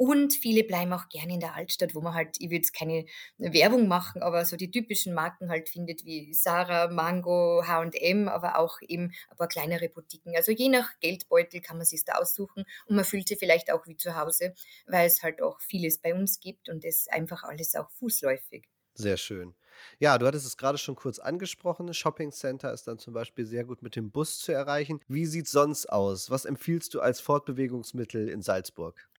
Und 0.00 0.32
viele 0.32 0.64
bleiben 0.64 0.94
auch 0.94 1.10
gerne 1.10 1.34
in 1.34 1.40
der 1.40 1.56
Altstadt, 1.56 1.94
wo 1.94 2.00
man 2.00 2.14
halt 2.14 2.38
ich 2.38 2.48
will 2.48 2.56
jetzt 2.56 2.72
keine 2.72 3.04
Werbung 3.36 3.86
machen, 3.86 4.22
aber 4.22 4.46
so 4.46 4.56
die 4.56 4.70
typischen 4.70 5.12
Marken 5.12 5.50
halt 5.50 5.68
findet 5.68 6.06
wie 6.06 6.30
Zara, 6.30 6.88
Mango, 6.88 7.62
H&M, 7.66 8.26
aber 8.26 8.56
auch 8.56 8.78
eben 8.80 9.12
ein 9.28 9.36
paar 9.36 9.48
kleinere 9.48 9.90
Boutiquen. 9.90 10.34
Also 10.34 10.52
je 10.52 10.70
nach 10.70 10.98
Geldbeutel 11.00 11.60
kann 11.60 11.76
man 11.76 11.84
sich's 11.84 12.06
da 12.06 12.14
aussuchen 12.14 12.64
und 12.86 12.96
man 12.96 13.04
fühlt 13.04 13.28
sich 13.28 13.38
vielleicht 13.38 13.70
auch 13.70 13.86
wie 13.86 13.96
zu 13.98 14.16
Hause, 14.16 14.54
weil's 14.86 15.22
halt 15.22 15.42
auch 15.42 15.60
vieles 15.60 15.98
bei 15.98 16.14
uns 16.14 16.40
gibt 16.40 16.70
und 16.70 16.82
das 16.82 17.06
einfach 17.10 17.42
alles 17.42 17.74
auch 17.74 17.90
fußläufig. 17.90 18.64
Sehr 18.94 19.18
schön. 19.18 19.54
Ja, 19.98 20.16
du 20.16 20.26
hattest 20.26 20.46
es 20.46 20.56
grade 20.56 20.78
schon 20.78 20.96
kurz 20.96 21.18
angesprochen, 21.18 21.92
Shoppingcenter 21.92 22.72
ist 22.72 22.88
dann 22.88 22.98
zum 22.98 23.12
Beispiel 23.12 23.44
sehr 23.44 23.64
gut 23.64 23.82
mit 23.82 23.96
dem 23.96 24.10
Bus 24.10 24.38
zu 24.38 24.52
erreichen. 24.52 25.00
Wie 25.08 25.26
sieht's 25.26 25.50
sonst 25.50 25.90
aus? 25.92 26.30
Was 26.30 26.46
empfiehlst 26.46 26.94
du 26.94 27.00
als 27.02 27.20
Fortbewegungsmittel 27.20 28.30
in 28.30 28.40
Salzburg? 28.40 29.09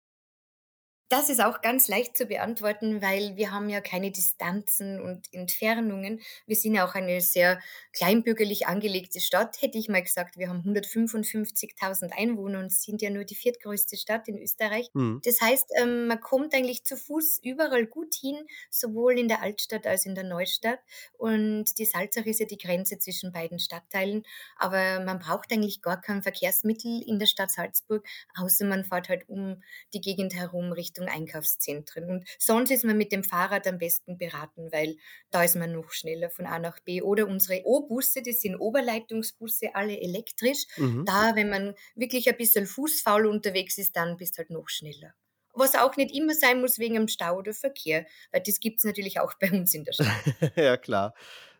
Das 1.12 1.28
ist 1.28 1.44
auch 1.44 1.60
ganz 1.60 1.90
leicht 1.90 2.16
zu 2.16 2.26
beantworten, 2.26 3.02
weil 3.02 3.36
wir 3.36 3.52
haben 3.52 3.68
ja 3.68 3.82
keine 3.82 4.12
Distanzen 4.12 5.02
und 5.02 5.28
Entfernungen. 5.34 6.22
Wir 6.48 6.56
sind 6.56 6.74
ja 6.74 6.88
auch 6.88 6.96
eine 6.96 7.20
sehr 7.20 7.60
kleinbürgerlich 7.92 8.68
angelegte 8.68 9.20
Stadt, 9.20 9.62
hätte 9.62 9.78
ich 9.78 9.90
mal 9.90 10.02
gesagt. 10.02 10.38
Wir 10.38 10.48
haben 10.48 10.62
155.000 10.62 12.14
Einwohner 12.18 12.60
und 12.60 12.72
sind 12.72 13.02
ja 13.02 13.10
nur 13.10 13.26
die 13.26 13.36
viertgrößte 13.36 13.98
Stadt 13.98 14.30
in 14.30 14.42
Österreich. 14.42 14.90
Mhm. 14.94 15.20
Das 15.26 15.42
heißt, 15.42 15.74
ähm, 15.82 16.08
man 16.08 16.22
kommt 16.22 16.54
eigentlich 16.54 16.86
zu 16.86 16.96
Fuß 16.96 17.42
überall 17.44 17.88
gut 17.88 18.16
hin, 18.16 18.38
sowohl 18.70 19.20
in 19.20 19.28
der 19.28 19.42
Altstadt 19.42 19.86
als 19.86 20.06
in 20.06 20.16
der 20.16 20.24
Neustadt. 20.24 20.80
Und 21.18 21.78
die 21.78 21.86
Salzach 21.86 22.26
ist 22.26 22.40
ja 22.40 22.46
die 22.46 22.58
Grenze 22.58 23.00
zwischen 23.00 23.34
beiden 23.34 23.60
Stadtteilen. 23.60 24.24
Aber 24.56 25.02
man 25.02 25.20
braucht 25.20 25.52
eigentlich 25.52 25.82
gar 25.82 26.00
kein 26.00 26.24
Verkehrsmittel 26.24 27.04
in 27.06 27.20
der 27.20 27.26
Stadt 27.26 27.52
Salzburg, 27.52 28.08
außer 28.38 28.64
man 28.64 28.86
fährt 28.86 29.10
halt 29.10 29.28
um 29.28 29.62
die 29.94 30.00
Gegend 30.00 30.36
herum 30.36 30.72
Richtung 30.72 31.01
Richtung 31.02 31.08
Einkaufszentren. 31.08 32.10
Und 32.10 32.28
sonst 32.38 32.72
ist 32.72 32.86
man 32.86 32.98
mit 32.98 33.12
dem 33.12 33.24
Fahrrad 33.24 33.68
am 33.68 33.78
besten 33.78 34.18
beraten, 34.18 34.72
weil 34.72 34.98
da 35.30 35.44
ist 35.44 35.56
man 35.56 35.72
noch 35.72 35.92
schneller 35.92 36.30
von 36.30 36.46
A 36.46 36.60
nach 36.60 36.80
B. 36.80 37.02
Oder 37.02 37.28
unsere 37.28 37.62
O-Busse, 37.66 38.22
das 38.22 38.42
sind 38.42 38.56
Oberleitungsbusse, 38.56 39.76
alle 39.76 40.00
elektrisch. 40.00 40.66
Mhm. 40.78 41.06
Da, 41.06 41.36
wenn 41.36 41.50
man 41.50 41.76
wirklich 41.96 42.30
ein 42.30 42.38
bisschen 42.38 42.66
fußfaul 42.66 43.26
unterwegs 43.26 43.78
ist, 43.78 43.96
dann 43.96 44.18
bist 44.18 44.36
du 44.36 44.40
halt 44.40 44.50
noch 44.50 44.70
schneller. 44.70 45.14
Was 45.54 45.76
auch 45.76 45.98
nicht 45.98 46.16
immer 46.16 46.34
sein 46.34 46.62
muss 46.62 46.80
wegen 46.80 46.96
dem 46.96 47.08
Stau 47.10 47.38
oder 47.38 47.54
Verkehr, 47.54 48.06
weil 48.32 48.42
das 48.42 48.60
gibt 48.60 48.80
es 48.80 48.86
natürlich 48.86 49.20
auch 49.20 49.34
bei 49.40 49.52
uns 49.52 49.74
in 49.74 49.84
der 49.84 49.92
Stadt. 49.92 50.08
ja, 50.56 50.78
klar. 50.78 51.14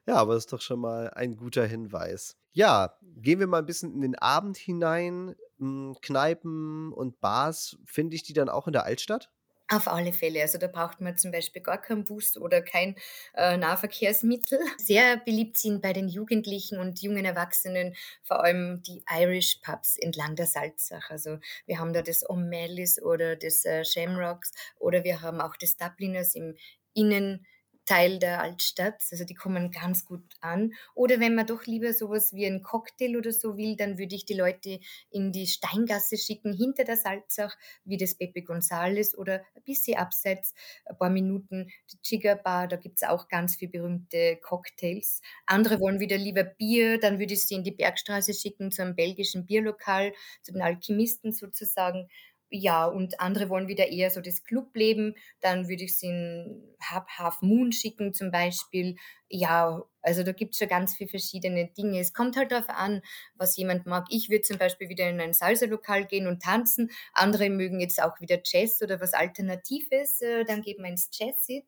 Ja, 0.08 0.16
aber 0.16 0.34
das 0.34 0.46
ist 0.46 0.54
doch 0.54 0.62
schon 0.62 0.80
mal 0.80 1.10
ein 1.10 1.36
guter 1.36 1.66
Hinweis. 1.66 2.38
Ja, 2.54 2.98
gehen 3.02 3.40
wir 3.40 3.48
mal 3.48 3.60
ein 3.60 3.66
bisschen 3.66 3.94
in 3.94 4.02
den 4.02 4.16
Abend 4.16 4.58
hinein. 4.58 5.36
Hm, 5.60 5.96
Kneipen 6.02 6.92
und 6.94 7.20
Bars, 7.22 7.78
finde 7.86 8.16
ich 8.16 8.24
die 8.24 8.34
dann 8.34 8.50
auch 8.50 8.68
in 8.68 8.74
der 8.74 8.84
Altstadt? 8.84 9.32
Auf 9.70 9.88
alle 9.88 10.12
Fälle. 10.12 10.42
Also 10.42 10.58
da 10.58 10.68
braucht 10.68 11.00
man 11.00 11.18
zum 11.18 11.32
Beispiel 11.32 11.62
gar 11.62 11.78
keinen 11.82 12.04
Bus 12.04 12.36
oder 12.36 12.62
kein 12.62 12.96
äh, 13.36 13.56
Nahverkehrsmittel. 13.56 14.60
Sehr 14.78 15.16
beliebt 15.16 15.58
sind 15.58 15.82
bei 15.82 15.94
den 15.94 16.10
Jugendlichen 16.10 16.78
und 16.78 17.02
jungen 17.02 17.24
Erwachsenen 17.24 17.96
vor 18.22 18.44
allem 18.44 18.84
die 18.84 19.02
Irish 19.10 19.60
Pubs 19.64 19.96
entlang 19.98 20.36
der 20.36 20.48
Salzach. 20.48 21.10
Also 21.10 21.40
wir 21.68 21.80
haben 21.80 21.94
da 21.94 22.02
das 22.02 22.26
O'Malley's 22.28 23.02
oder 23.02 23.38
das 23.38 23.64
äh, 23.64 23.86
Shamrocks 23.86 24.52
oder 24.78 25.06
wir 25.06 25.22
haben 25.22 25.40
auch 25.40 25.56
das 25.56 25.78
Dubliners 25.78 26.36
im 26.36 26.56
Innen 26.94 27.46
Teil 27.86 28.20
der 28.20 28.42
Altstadt. 28.42 29.04
Also 29.12 29.26
die 29.26 29.34
kommen 29.34 29.72
ganz 29.72 30.06
gut 30.06 30.24
an. 30.40 30.74
Oder 30.96 31.20
wenn 31.20 31.36
man 31.36 31.46
doch 31.48 31.66
lieber 31.66 31.94
sowas 31.94 32.34
wie 32.34 32.46
einen 32.46 32.62
Cocktail 32.62 33.18
oder 33.18 33.32
so 33.32 33.58
will, 33.58 33.76
dann 33.76 33.98
würde 33.98 34.16
ich 34.16 34.26
die 34.26 34.34
Leute 34.36 34.80
in 35.10 35.32
die 35.32 35.48
Steingasse 35.48 36.18
schicken, 36.18 36.54
hinter 36.54 36.84
der 36.84 36.98
Salzach, 36.98 37.56
wie 37.84 37.98
das 37.98 38.16
Pepe 38.16 38.44
Gonzales 38.44 39.18
oder 39.18 39.44
ein 39.56 39.64
bisschen 39.64 39.98
abseits, 39.98 40.54
ein 40.86 40.98
paar 40.98 41.10
Minuten, 41.10 41.70
die 41.92 42.02
Chiga 42.02 42.36
Bar, 42.36 42.68
da 42.68 42.76
gibt 42.78 43.02
es 43.02 43.08
auch 43.08 43.28
ganz 43.28 43.56
viele 43.56 43.72
berühmte 43.72 44.38
Cocktails. 44.42 45.22
Andere 45.46 45.80
wollen 45.80 46.00
wieder 46.00 46.18
lieber 46.18 46.44
Bier, 46.44 47.00
dann 47.00 47.20
würde 47.20 47.34
ich 47.34 47.46
sie 47.48 47.56
in 47.56 47.64
die 47.64 47.72
Bergstraße 47.72 48.34
schicken, 48.34 48.72
zu 48.72 48.82
einem 48.82 48.96
belgischen 48.96 49.46
Bierlokal, 49.46 50.14
zu 50.42 50.52
den 50.54 50.62
Alchemisten 50.62 51.32
sozusagen 51.32 52.08
ja, 52.54 52.86
und 52.86 53.20
andere 53.22 53.50
wollen 53.50 53.68
wieder 53.70 53.88
eher 53.88 54.12
so 54.12 54.20
das 54.22 54.44
Clubleben, 54.44 55.16
dann 55.40 55.70
würde 55.70 55.86
ich 55.86 55.98
sie 55.98 56.08
in 56.08 56.76
Half, 56.82 57.42
Moon 57.42 57.72
schicken 57.72 58.14
zum 58.14 58.30
Beispiel. 58.30 58.98
Ja, 59.30 59.84
also 60.02 60.24
da 60.24 60.34
gibt 60.34 60.54
es 60.54 60.60
schon 60.60 60.68
ganz 60.68 60.96
viele 60.96 61.10
verschiedene 61.10 61.70
Dinge. 61.70 62.00
Es 62.00 62.14
kommt 62.14 62.36
halt 62.36 62.52
darauf 62.52 62.70
an, 62.70 63.02
was 63.36 63.56
jemand 63.56 63.86
mag. 63.86 64.06
Ich 64.10 64.30
würde 64.30 64.42
zum 64.42 64.58
Beispiel 64.58 64.90
wieder 64.90 65.10
in 65.10 65.22
ein 65.22 65.34
Salsa-Lokal 65.34 66.06
gehen 66.06 66.28
und 66.28 66.42
tanzen. 66.44 66.92
Andere 67.14 67.50
mögen 67.50 67.80
jetzt 67.80 68.02
auch 68.04 68.20
wieder 68.20 68.40
Jazz 68.44 68.82
oder 68.82 69.00
was 69.00 69.14
Alternatives. 69.14 70.22
Äh, 70.22 70.44
dann 70.44 70.62
geht 70.62 70.78
man 70.80 70.92
ins 70.92 71.10
Jazz-It. 71.14 71.66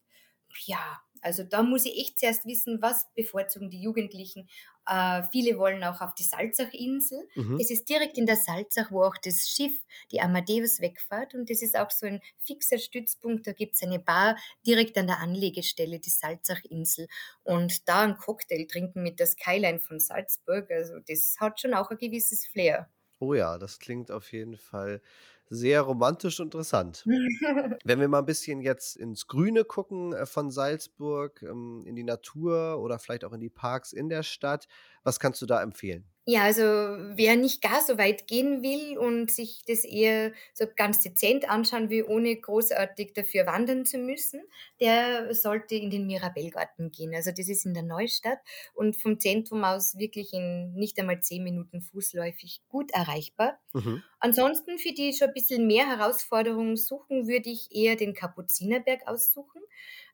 Ja, 0.65 1.01
also 1.23 1.43
da 1.43 1.63
muss 1.63 1.85
ich 1.85 1.97
echt 1.99 2.19
zuerst 2.19 2.45
wissen, 2.45 2.81
was 2.81 3.07
bevorzugen 3.15 3.69
die 3.69 3.81
Jugendlichen. 3.81 4.49
Äh, 4.85 5.23
viele 5.31 5.57
wollen 5.57 5.83
auch 5.83 6.01
auf 6.01 6.13
die 6.15 6.23
Salzachinsel. 6.23 7.27
Mhm. 7.35 7.57
Das 7.57 7.69
ist 7.69 7.87
direkt 7.87 8.17
in 8.17 8.25
der 8.25 8.35
Salzach, 8.35 8.91
wo 8.91 9.03
auch 9.03 9.17
das 9.17 9.47
Schiff, 9.49 9.73
die 10.11 10.19
Amadeus, 10.19 10.81
wegfährt. 10.81 11.33
Und 11.33 11.49
das 11.49 11.61
ist 11.61 11.77
auch 11.77 11.89
so 11.89 12.05
ein 12.05 12.21
fixer 12.39 12.77
Stützpunkt. 12.77 13.47
Da 13.47 13.53
gibt 13.53 13.75
es 13.75 13.83
eine 13.83 13.99
Bar 13.99 14.37
direkt 14.65 14.97
an 14.97 15.07
der 15.07 15.19
Anlegestelle, 15.19 15.99
die 15.99 16.09
Salzachinsel. 16.09 17.07
Und 17.43 17.87
da 17.87 18.01
einen 18.03 18.17
Cocktail 18.17 18.65
trinken 18.67 19.03
mit 19.03 19.19
der 19.19 19.27
Skyline 19.27 19.79
von 19.79 19.99
Salzburg, 19.99 20.69
also 20.71 20.99
das 21.07 21.37
hat 21.39 21.61
schon 21.61 21.73
auch 21.73 21.89
ein 21.91 21.97
gewisses 21.97 22.45
Flair. 22.45 22.89
Oh 23.19 23.33
ja, 23.33 23.57
das 23.57 23.79
klingt 23.79 24.11
auf 24.11 24.31
jeden 24.33 24.57
Fall 24.57 25.01
sehr 25.50 25.81
romantisch 25.81 26.39
und 26.39 26.47
interessant. 26.47 27.03
Wenn 27.83 28.00
wir 28.00 28.07
mal 28.07 28.19
ein 28.19 28.25
bisschen 28.25 28.62
jetzt 28.62 28.95
ins 28.95 29.27
Grüne 29.27 29.63
gucken 29.65 30.13
äh, 30.13 30.25
von 30.25 30.51
Salzburg, 30.51 31.41
ähm, 31.43 31.83
in 31.85 31.95
die 31.95 32.03
Natur 32.03 32.79
oder 32.79 33.00
vielleicht 33.00 33.25
auch 33.25 33.33
in 33.33 33.41
die 33.41 33.50
Parks 33.50 33.93
in 33.93 34.09
der 34.09 34.23
Stadt, 34.23 34.67
was 35.03 35.19
kannst 35.19 35.41
du 35.41 35.45
da 35.45 35.62
empfehlen? 35.62 36.05
Ja, 36.25 36.43
also 36.43 36.61
wer 36.63 37.35
nicht 37.35 37.61
gar 37.61 37.81
so 37.81 37.97
weit 37.97 38.27
gehen 38.27 38.63
will 38.63 38.97
und 38.97 39.29
sich 39.29 39.63
das 39.67 39.83
eher 39.83 40.31
so 40.53 40.65
ganz 40.73 41.01
dezent 41.01 41.49
anschauen 41.49 41.89
will, 41.89 42.05
ohne 42.07 42.33
großartig 42.37 43.11
dafür 43.13 43.45
wandern 43.45 43.85
zu 43.85 43.97
müssen, 43.97 44.41
der 44.79 45.35
sollte 45.35 45.75
in 45.75 45.89
den 45.89 46.07
Mirabellgarten 46.07 46.91
gehen. 46.91 47.13
Also 47.13 47.31
das 47.35 47.49
ist 47.49 47.65
in 47.65 47.73
der 47.73 47.83
Neustadt 47.83 48.39
und 48.73 48.95
vom 48.95 49.19
Zentrum 49.19 49.65
aus 49.65 49.97
wirklich 49.97 50.31
in 50.31 50.73
nicht 50.75 50.97
einmal 50.97 51.19
zehn 51.19 51.43
Minuten 51.43 51.81
fußläufig 51.81 52.61
gut 52.69 52.91
erreichbar. 52.91 53.59
Mhm. 53.73 54.03
Ansonsten, 54.19 54.77
für 54.79 54.93
die 54.93 55.11
schon 55.13 55.27
ein 55.29 55.33
bisschen 55.33 55.67
mehr 55.67 55.87
Herausforderungen 55.87 56.77
suchen, 56.77 57.27
würde 57.27 57.49
ich 57.49 57.67
eher 57.75 57.97
den 57.97 58.13
Kapuzinerberg 58.13 59.05
aussuchen. 59.09 59.61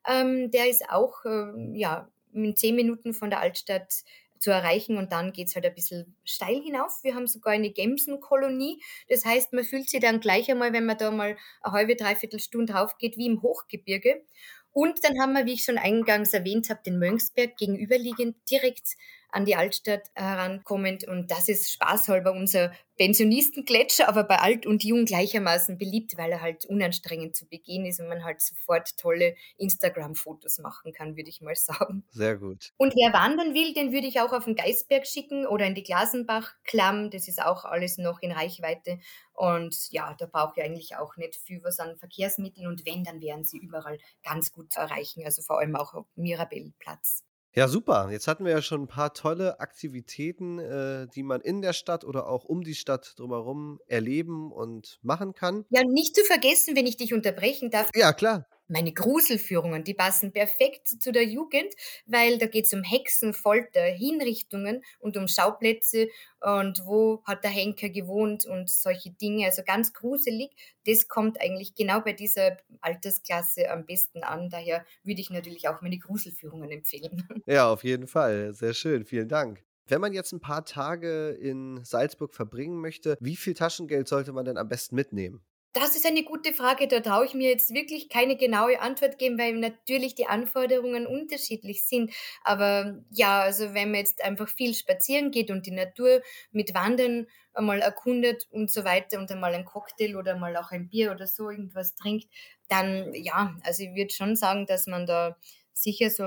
Ähm, 0.07 0.51
der 0.51 0.69
ist 0.69 0.89
auch 0.89 1.25
äh, 1.25 1.77
ja, 1.77 2.09
in 2.33 2.55
zehn 2.55 2.75
Minuten 2.75 3.13
von 3.13 3.29
der 3.29 3.39
Altstadt 3.39 4.03
zu 4.39 4.51
erreichen 4.51 4.98
und 4.98 5.12
dann 5.12 5.34
geht's 5.34 5.55
halt 5.55 5.65
ein 5.65 5.75
bisschen 5.75 6.15
steil 6.24 6.62
hinauf. 6.62 7.03
Wir 7.03 7.15
haben 7.15 7.27
sogar 7.27 7.53
eine 7.53 7.72
Gemsenkolonie. 7.72 8.81
Das 9.10 9.25
heißt, 9.25 9.53
man 9.53 9.63
fühlt 9.63 9.89
sich 9.89 10.00
dann 10.00 10.19
gleich 10.19 10.50
einmal, 10.50 10.74
wenn 10.74 10.86
man 10.86 10.98
da 10.98 11.12
mal 11.12 11.38
eine 11.62 11.74
halbe, 11.74 11.96
dreiviertel 11.96 12.39
Stunde 12.39 12.74
drauf 12.74 12.98
geht, 12.98 13.17
wie 13.17 13.27
im 13.27 13.41
Hochgebirge. 13.41 14.24
Und 14.72 15.03
dann 15.03 15.19
haben 15.19 15.34
wir, 15.34 15.46
wie 15.46 15.53
ich 15.53 15.63
schon 15.63 15.77
eingangs 15.77 16.34
erwähnt 16.34 16.69
habe, 16.69 16.81
den 16.86 17.00
Mönchsberg 17.00 17.58
gegenüberliegend 17.58 18.38
direkt 18.50 18.96
an 19.31 19.45
die 19.45 19.55
Altstadt 19.55 20.09
herankommend. 20.15 21.03
Und 21.05 21.31
das 21.31 21.50
ist 21.50 21.71
spaßhalber 21.71 22.31
unser 22.31 22.71
Pensionistengletscher, 22.98 24.09
aber 24.09 24.25
bei 24.25 24.39
alt 24.39 24.65
und 24.65 24.83
jung 24.83 25.05
gleichermaßen 25.05 25.77
beliebt, 25.77 26.17
weil 26.17 26.31
er 26.31 26.41
halt 26.41 26.65
unanstrengend 26.65 27.36
zu 27.36 27.48
begehen 27.48 27.86
ist 27.86 28.01
und 28.01 28.09
man 28.09 28.25
halt 28.25 28.41
sofort 28.41 28.98
tolle 28.98 29.36
Instagram-Fotos 29.57 30.59
machen 30.59 30.91
kann, 30.91 31.15
würde 31.15 31.29
ich 31.29 31.39
mal 31.39 31.55
sagen. 31.55 32.03
Sehr 32.12 32.38
gut. 32.38 32.71
Und 32.77 32.93
wer 32.95 33.13
wandern 33.13 33.53
will, 33.53 33.74
den 33.74 33.93
würde 33.93 34.07
ich 34.07 34.19
auch 34.19 34.33
auf 34.33 34.45
den 34.45 34.55
Geisberg 34.55 35.07
schicken 35.07 35.48
oder 35.48 35.65
in 35.65 35.75
die 35.75 35.83
Glasenbach-Klamm. 35.83 37.09
Das 37.09 37.29
ist 37.29 37.41
auch 37.41 37.63
alles 37.63 37.98
noch 37.98 38.21
in 38.21 38.33
Reichweite. 38.33 39.00
Und 39.31 39.89
ja, 39.91 40.13
da 40.19 40.25
brauche 40.25 40.55
ich 40.57 40.63
eigentlich 40.63 40.98
auch 40.98 41.15
nicht 41.15 41.38
viel 41.38 41.63
was 41.63 41.79
an 41.79 41.98
Verkehrsmitteln. 41.98 42.67
Und 42.67 42.86
wenn, 42.86 43.05
dann 43.05 43.21
wären 43.21 43.45
sie 43.45 43.59
überall 43.59 43.98
ganz 44.24 44.51
gut 44.51 44.74
zu 44.74 44.79
erreichen. 44.81 45.24
Also 45.24 45.41
vor 45.41 45.59
allem 45.59 45.77
auch 45.77 45.93
auf 45.93 46.05
Mirabellplatz. 46.15 47.24
Ja, 47.56 47.68
super. 47.68 48.10
Jetzt 48.12 48.27
hatten 48.27 48.46
wir 48.46 48.51
ja 48.51 48.62
schon 48.62 48.84
ein 48.84 48.88
paar 48.88 49.13
tolle 49.13 49.60
Aktivitäten, 49.60 50.60
äh, 50.60 51.08
die 51.08 51.24
man 51.24 51.41
in 51.41 51.62
der 51.62 51.74
Stadt 51.74 52.06
oder 52.06 52.27
auch 52.27 52.46
um 52.46 52.63
die 52.63 52.75
Stadt 52.75 53.13
drumherum 53.18 53.79
erleben 53.88 54.51
und 54.51 55.00
machen 55.01 55.34
kann. 55.34 55.65
Ja, 55.70 55.82
nicht 55.84 56.15
zu 56.15 56.24
vergessen, 56.24 56.75
wenn 56.75 56.86
ich 56.86 56.98
dich 56.98 57.13
unterbrechen 57.13 57.72
darf. 57.72 57.89
Ja, 57.96 58.13
klar 58.13 58.46
meine 58.69 58.93
Gruselführungen, 58.93 59.83
die 59.83 59.93
passen 59.93 60.31
perfekt 60.31 60.88
zu 60.88 61.11
der 61.11 61.25
Jugend, 61.25 61.73
weil 62.05 62.38
da 62.38 62.45
geht 62.45 62.65
es 62.65 62.73
um 62.73 62.83
Hexen, 62.83 63.33
Folter, 63.33 63.83
Hinrichtungen 63.83 64.83
und 64.99 65.17
um 65.17 65.27
Schauplätze 65.27 66.07
und 66.41 66.85
wo 66.85 67.21
hat 67.25 67.43
der 67.43 67.51
Henker 67.51 67.89
gewohnt 67.89 68.45
und 68.45 68.69
solche 68.69 69.11
Dinge. 69.11 69.45
Also 69.45 69.63
ganz 69.65 69.93
gruselig. 69.93 70.51
Das 70.85 71.07
kommt 71.07 71.41
eigentlich 71.41 71.75
genau 71.75 72.01
bei 72.01 72.13
dieser 72.13 72.57
Altersklasse 72.81 73.69
am 73.69 73.85
besten 73.85 74.23
an. 74.23 74.49
Daher 74.49 74.85
würde 75.03 75.21
ich 75.21 75.29
natürlich 75.29 75.67
auch 75.67 75.81
meine 75.81 75.99
Gruselführungen 75.99 76.71
empfehlen. 76.71 77.27
Ja, 77.45 77.71
auf 77.71 77.83
jeden 77.83 78.07
Fall. 78.07 78.53
Sehr 78.53 78.73
schön. 78.73 79.05
Vielen 79.05 79.27
Dank. 79.27 79.63
Wenn 79.88 80.01
man 80.01 80.13
jetzt 80.13 80.31
ein 80.33 80.39
paar 80.39 80.65
Tage 80.65 81.29
in 81.29 81.83
Salzburg 81.83 82.33
verbringen 82.35 82.79
möchte, 82.79 83.17
wie 83.19 83.35
viel 83.35 83.55
Taschengeld 83.55 84.07
sollte 84.07 84.33
man 84.33 84.45
denn 84.45 84.57
am 84.57 84.69
besten 84.69 84.95
mitnehmen? 84.95 85.41
Das 85.73 85.95
ist 85.95 86.05
eine 86.05 86.23
gute 86.23 86.51
Frage. 86.53 86.88
Da 86.88 86.99
traue 86.99 87.25
ich 87.25 87.35
mir 87.35 87.49
jetzt 87.49 87.73
wirklich 87.73 88.09
keine 88.09 88.35
genaue 88.38 88.79
Antwort 88.81 89.19
geben, 89.19 89.38
weil 89.38 89.53
natürlich 89.53 90.15
die 90.15 90.25
Anforderungen 90.25 91.05
unterschiedlich 91.05 91.85
sind. 91.85 92.11
Aber 92.43 93.03
ja, 93.11 93.41
also 93.41 93.73
wenn 93.75 93.91
man 93.91 93.99
jetzt 93.99 94.23
einfach 94.23 94.49
viel 94.49 94.73
spazieren 94.73 95.29
geht 95.29 95.51
und 95.51 95.67
die 95.67 95.71
Natur 95.71 96.21
mit 96.51 96.73
Wandern 96.73 97.27
einmal 97.53 97.81
erkundet 97.81 98.47
und 98.51 98.71
so 98.71 98.83
weiter 98.83 99.19
und 99.19 99.31
einmal 99.31 99.53
ein 99.53 99.65
Cocktail 99.65 100.15
oder 100.15 100.38
mal 100.38 100.57
auch 100.57 100.71
ein 100.71 100.89
Bier 100.89 101.11
oder 101.11 101.27
so 101.27 101.51
irgendwas 101.51 101.95
trinkt, 101.95 102.27
dann 102.67 103.13
ja, 103.13 103.55
also 103.63 103.83
ich 103.83 103.95
würde 103.95 104.13
schon 104.13 104.35
sagen, 104.35 104.65
dass 104.65 104.88
man 104.88 105.05
da 105.05 105.38
sicher 105.73 106.09
so 106.09 106.25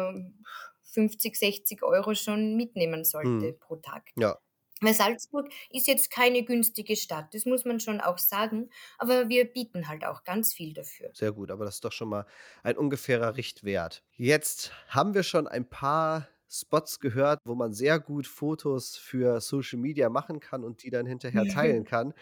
50, 0.92 1.36
60 1.36 1.82
Euro 1.82 2.14
schon 2.14 2.56
mitnehmen 2.56 3.04
sollte 3.04 3.48
hm. 3.48 3.58
pro 3.58 3.76
Tag. 3.76 4.10
Ja, 4.16 4.38
Weil 4.82 4.94
Salzburg 4.94 5.48
ist 5.70 5.86
jetzt 5.86 6.10
keine 6.10 6.42
günstige 6.42 6.96
Stadt, 6.96 7.32
das 7.32 7.46
muss 7.46 7.64
man 7.64 7.80
schon 7.80 8.00
auch 8.00 8.18
sagen, 8.18 8.68
aber 8.98 9.28
wir 9.28 9.44
bieten 9.44 9.88
halt 9.88 10.04
auch 10.04 10.24
ganz 10.24 10.52
viel 10.52 10.74
dafür. 10.74 11.10
Sehr 11.14 11.32
gut, 11.32 11.50
aber 11.50 11.64
das 11.64 11.76
ist 11.76 11.84
doch 11.84 11.92
schon 11.92 12.08
mal 12.08 12.26
ein 12.62 12.76
ungefährer 12.76 13.36
Richtwert. 13.36 14.02
Jetzt 14.16 14.72
haben 14.88 15.14
wir 15.14 15.22
schon 15.22 15.46
ein 15.46 15.68
paar 15.68 16.28
Spots 16.48 17.00
gehört, 17.00 17.38
wo 17.44 17.54
man 17.54 17.72
sehr 17.72 17.98
gut 17.98 18.26
Fotos 18.26 18.96
für 18.96 19.40
Social 19.40 19.78
Media 19.78 20.10
machen 20.10 20.40
kann 20.40 20.64
und 20.64 20.82
die 20.82 20.90
dann 20.90 21.06
hinterher 21.06 21.44
teilen 21.54 21.84
kann. 21.84 22.12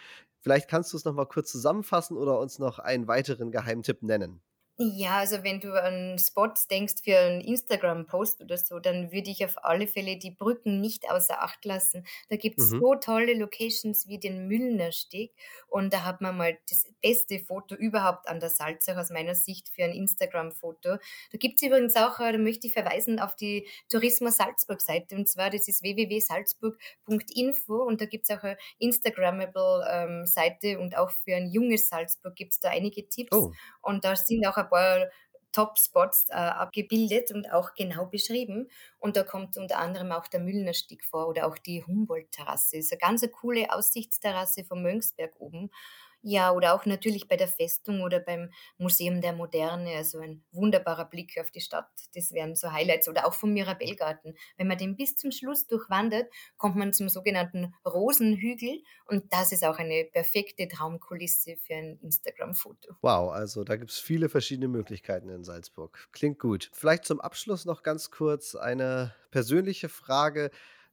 Vielleicht 0.40 0.68
kannst 0.68 0.92
du 0.92 0.96
es 0.96 1.04
noch 1.04 1.14
mal 1.14 1.26
kurz 1.26 1.50
zusammenfassen 1.50 2.16
oder 2.16 2.38
uns 2.38 2.58
noch 2.58 2.78
einen 2.78 3.08
weiteren 3.08 3.50
Geheimtipp 3.50 4.02
nennen. 4.02 4.40
Ja, 4.82 5.18
also 5.18 5.42
wenn 5.44 5.60
du 5.60 5.74
an 5.74 6.18
Spots 6.18 6.66
denkst 6.66 7.02
für 7.04 7.18
einen 7.18 7.42
Instagram-Post 7.42 8.40
oder 8.40 8.56
so, 8.56 8.78
dann 8.78 9.12
würde 9.12 9.30
ich 9.30 9.44
auf 9.44 9.62
alle 9.62 9.86
Fälle 9.86 10.16
die 10.16 10.30
Brücken 10.30 10.80
nicht 10.80 11.10
außer 11.10 11.42
Acht 11.42 11.66
lassen. 11.66 12.06
Da 12.30 12.36
gibt 12.36 12.60
es 12.60 12.70
Mhm. 12.70 12.80
so 12.80 12.94
tolle 12.94 13.34
Locations 13.34 14.08
wie 14.08 14.18
den 14.18 14.46
Müllnersteg 14.48 15.34
und 15.68 15.92
da 15.92 16.04
hat 16.06 16.22
man 16.22 16.34
mal 16.38 16.56
das 16.70 16.86
beste 17.02 17.40
Foto 17.40 17.74
überhaupt 17.74 18.26
an 18.26 18.40
der 18.40 18.48
Salzach 18.48 18.96
aus 18.96 19.10
meiner 19.10 19.34
Sicht 19.34 19.68
für 19.68 19.84
ein 19.84 19.92
Instagram-Foto. 19.92 20.96
Da 20.96 21.38
gibt 21.38 21.60
es 21.60 21.66
übrigens 21.68 21.94
auch, 21.96 22.18
äh, 22.18 22.32
da 22.32 22.38
möchte 22.38 22.66
ich 22.66 22.72
verweisen 22.72 23.20
auf 23.20 23.36
die 23.36 23.68
Tourismus 23.90 24.38
Salzburg-Seite 24.38 25.14
und 25.14 25.28
zwar 25.28 25.50
das 25.50 25.68
ist 25.68 25.82
www.salzburg.info 25.82 27.74
und 27.82 28.00
da 28.00 28.06
gibt 28.06 28.30
es 28.30 28.34
auch 28.38 28.42
eine 28.44 28.56
Instagrammable 28.78 29.84
ähm, 29.90 30.24
Seite 30.26 30.78
und 30.78 30.96
auch 30.96 31.10
für 31.10 31.36
ein 31.36 31.50
junges 31.50 31.88
Salzburg 31.90 32.34
gibt 32.34 32.54
es 32.54 32.60
da 32.60 32.70
einige 32.70 33.06
Tipps 33.10 33.30
Oh, 33.32 33.56
und 33.82 34.04
da 34.04 34.16
sind 34.16 34.46
auch 34.46 34.56
ein 34.56 34.68
paar 34.70 35.08
Top-Spots 35.52 36.28
äh, 36.30 36.34
abgebildet 36.34 37.32
und 37.32 37.52
auch 37.52 37.74
genau 37.74 38.06
beschrieben. 38.06 38.68
Und 38.98 39.16
da 39.16 39.24
kommt 39.24 39.56
unter 39.56 39.78
anderem 39.78 40.12
auch 40.12 40.26
der 40.28 40.40
Müllner 40.40 40.74
Stieg 40.74 41.04
vor 41.04 41.28
oder 41.28 41.46
auch 41.46 41.58
die 41.58 41.84
Humboldt-Terrasse. 41.84 42.78
Ist 42.78 42.92
eine 42.92 42.98
ganz 43.00 43.22
eine 43.22 43.32
coole 43.32 43.72
Aussichtsterrasse 43.72 44.64
vom 44.64 44.82
Mönchsberg 44.82 45.32
oben. 45.40 45.70
Ja, 46.22 46.52
oder 46.52 46.74
auch 46.74 46.84
natürlich 46.84 47.28
bei 47.28 47.36
der 47.36 47.48
Festung 47.48 48.02
oder 48.02 48.20
beim 48.20 48.50
Museum 48.78 49.20
der 49.20 49.32
Moderne. 49.32 49.96
Also 49.96 50.18
ein 50.18 50.44
wunderbarer 50.52 51.06
Blick 51.06 51.38
auf 51.40 51.50
die 51.50 51.60
Stadt. 51.60 51.88
Das 52.14 52.32
wären 52.32 52.54
so 52.54 52.72
Highlights. 52.72 53.08
Oder 53.08 53.26
auch 53.26 53.34
vom 53.34 53.52
Mirabellgarten. 53.52 54.36
Wenn 54.56 54.66
man 54.66 54.78
den 54.78 54.96
bis 54.96 55.16
zum 55.16 55.30
Schluss 55.30 55.66
durchwandert, 55.66 56.30
kommt 56.58 56.76
man 56.76 56.92
zum 56.92 57.08
sogenannten 57.08 57.74
Rosenhügel. 57.86 58.82
Und 59.06 59.32
das 59.32 59.52
ist 59.52 59.64
auch 59.64 59.78
eine 59.78 60.04
perfekte 60.12 60.68
Traumkulisse 60.68 61.56
für 61.56 61.74
ein 61.74 61.98
Instagram-Foto. 62.02 62.96
wow, 63.00 63.32
also 63.32 63.64
da 63.64 63.76
gibt 63.76 63.90
es 63.90 63.98
viele 63.98 64.28
verschiedene 64.28 64.68
Möglichkeiten 64.68 65.28
in 65.30 65.44
Salzburg. 65.44 66.08
Klingt 66.12 66.38
gut. 66.38 66.70
Vielleicht 66.72 67.04
zum 67.04 67.20
Abschluss 67.20 67.64
noch 67.64 67.82
ganz 67.82 68.10
kurz 68.10 68.54
eine 68.54 69.14
persönliche 69.30 69.88
Frage 69.88 70.50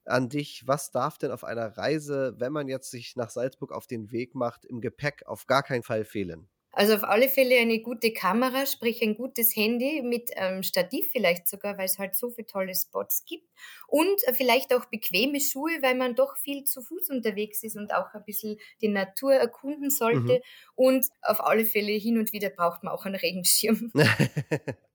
an 0.07 0.29
dich. 0.29 0.63
Was 0.67 0.91
darf 0.91 1.17
denn 1.17 1.31
auf 1.31 1.43
einer 1.43 1.77
Reise, 1.77 2.35
wenn 2.37 2.53
man 2.53 2.67
jetzt 2.67 2.91
sich 2.91 3.15
nach 3.15 3.29
Salzburg 3.29 3.71
auf 3.71 3.87
den 3.87 4.11
Weg 4.11 4.35
macht, 4.35 4.65
im 4.65 4.81
Gepäck 4.81 5.23
auf 5.27 5.47
gar 5.47 5.63
keinen 5.63 5.83
Fall 5.83 6.05
fehlen? 6.05 6.49
Also 6.73 6.93
auf 6.93 7.03
alle 7.03 7.27
Fälle 7.27 7.57
eine 7.57 7.79
gute 7.81 8.13
Kamera, 8.13 8.67
sprich 8.67 9.01
ein 9.01 9.15
gutes 9.15 9.55
Handy 9.55 10.03
mit 10.03 10.29
ähm, 10.35 10.61
Stativ 10.61 11.09
vielleicht 11.11 11.47
sogar, 11.47 11.75
weil 11.79 11.85
es 11.85 11.97
halt 11.97 12.13
so 12.13 12.29
viele 12.29 12.45
tolle 12.45 12.75
Spots 12.75 13.23
gibt. 13.25 13.49
Und 13.87 14.21
äh, 14.27 14.33
vielleicht 14.33 14.71
auch 14.75 14.85
bequeme 14.85 15.39
Schuhe, 15.41 15.71
weil 15.81 15.95
man 15.95 16.13
doch 16.13 16.37
viel 16.37 16.65
zu 16.65 16.81
Fuß 16.83 17.09
unterwegs 17.09 17.63
ist 17.63 17.77
und 17.77 17.93
auch 17.95 18.13
ein 18.13 18.23
bisschen 18.25 18.57
die 18.81 18.89
Natur 18.89 19.33
erkunden 19.33 19.89
Mhm. 20.11 20.37
sollte. 20.37 20.41
Und 20.75 21.07
auf 21.23 21.41
alle 21.43 21.65
Fälle 21.65 21.93
hin 21.93 22.19
und 22.19 22.31
wieder 22.31 22.49
braucht 22.51 22.83
man 22.83 22.93
auch 22.93 23.05
einen 23.05 23.15
Regenschirm. 23.15 23.91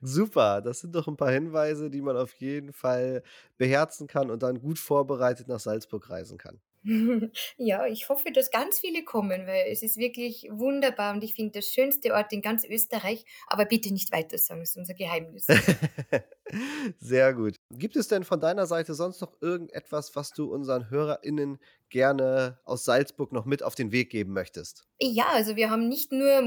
Super, 0.00 0.60
das 0.60 0.80
sind 0.80 0.94
doch 0.94 1.08
ein 1.08 1.16
paar 1.16 1.30
Hinweise, 1.32 1.90
die 1.90 2.02
man 2.02 2.16
auf 2.16 2.34
jeden 2.34 2.72
Fall 2.72 3.22
beherzen 3.56 4.06
kann 4.06 4.30
und 4.30 4.42
dann 4.42 4.60
gut 4.60 4.78
vorbereitet 4.78 5.48
nach 5.48 5.60
Salzburg 5.60 6.10
reisen 6.10 6.38
kann. 6.38 6.60
Ja, 7.56 7.86
ich 7.86 8.08
hoffe, 8.08 8.30
dass 8.32 8.50
ganz 8.50 8.78
viele 8.78 9.04
kommen, 9.04 9.46
weil 9.46 9.66
es 9.70 9.82
ist 9.82 9.96
wirklich 9.96 10.48
wunderbar 10.50 11.14
und 11.14 11.24
ich 11.24 11.34
finde 11.34 11.52
der 11.52 11.62
schönste 11.62 12.12
Ort 12.14 12.32
in 12.32 12.40
ganz 12.42 12.64
Österreich. 12.64 13.24
Aber 13.46 13.64
bitte 13.64 13.92
nicht 13.92 14.12
weiter 14.12 14.38
sagen, 14.38 14.60
das 14.60 14.70
ist 14.70 14.76
unser 14.76 14.94
Geheimnis. 14.94 15.46
Sehr 16.98 17.34
gut. 17.34 17.56
Gibt 17.70 17.96
es 17.96 18.08
denn 18.08 18.24
von 18.24 18.40
deiner 18.40 18.66
Seite 18.66 18.94
sonst 18.94 19.20
noch 19.20 19.32
irgendetwas, 19.40 20.14
was 20.16 20.30
du 20.30 20.52
unseren 20.52 20.88
HörerInnen 20.88 21.58
gerne 21.90 22.58
aus 22.64 22.84
Salzburg 22.84 23.32
noch 23.32 23.44
mit 23.44 23.62
auf 23.62 23.74
den 23.74 23.92
Weg 23.92 24.10
geben 24.10 24.32
möchtest? 24.32 24.88
Ja, 25.00 25.26
also 25.28 25.54
wir 25.54 25.70
haben 25.70 25.88
nicht 25.88 26.10
nur 26.10 26.42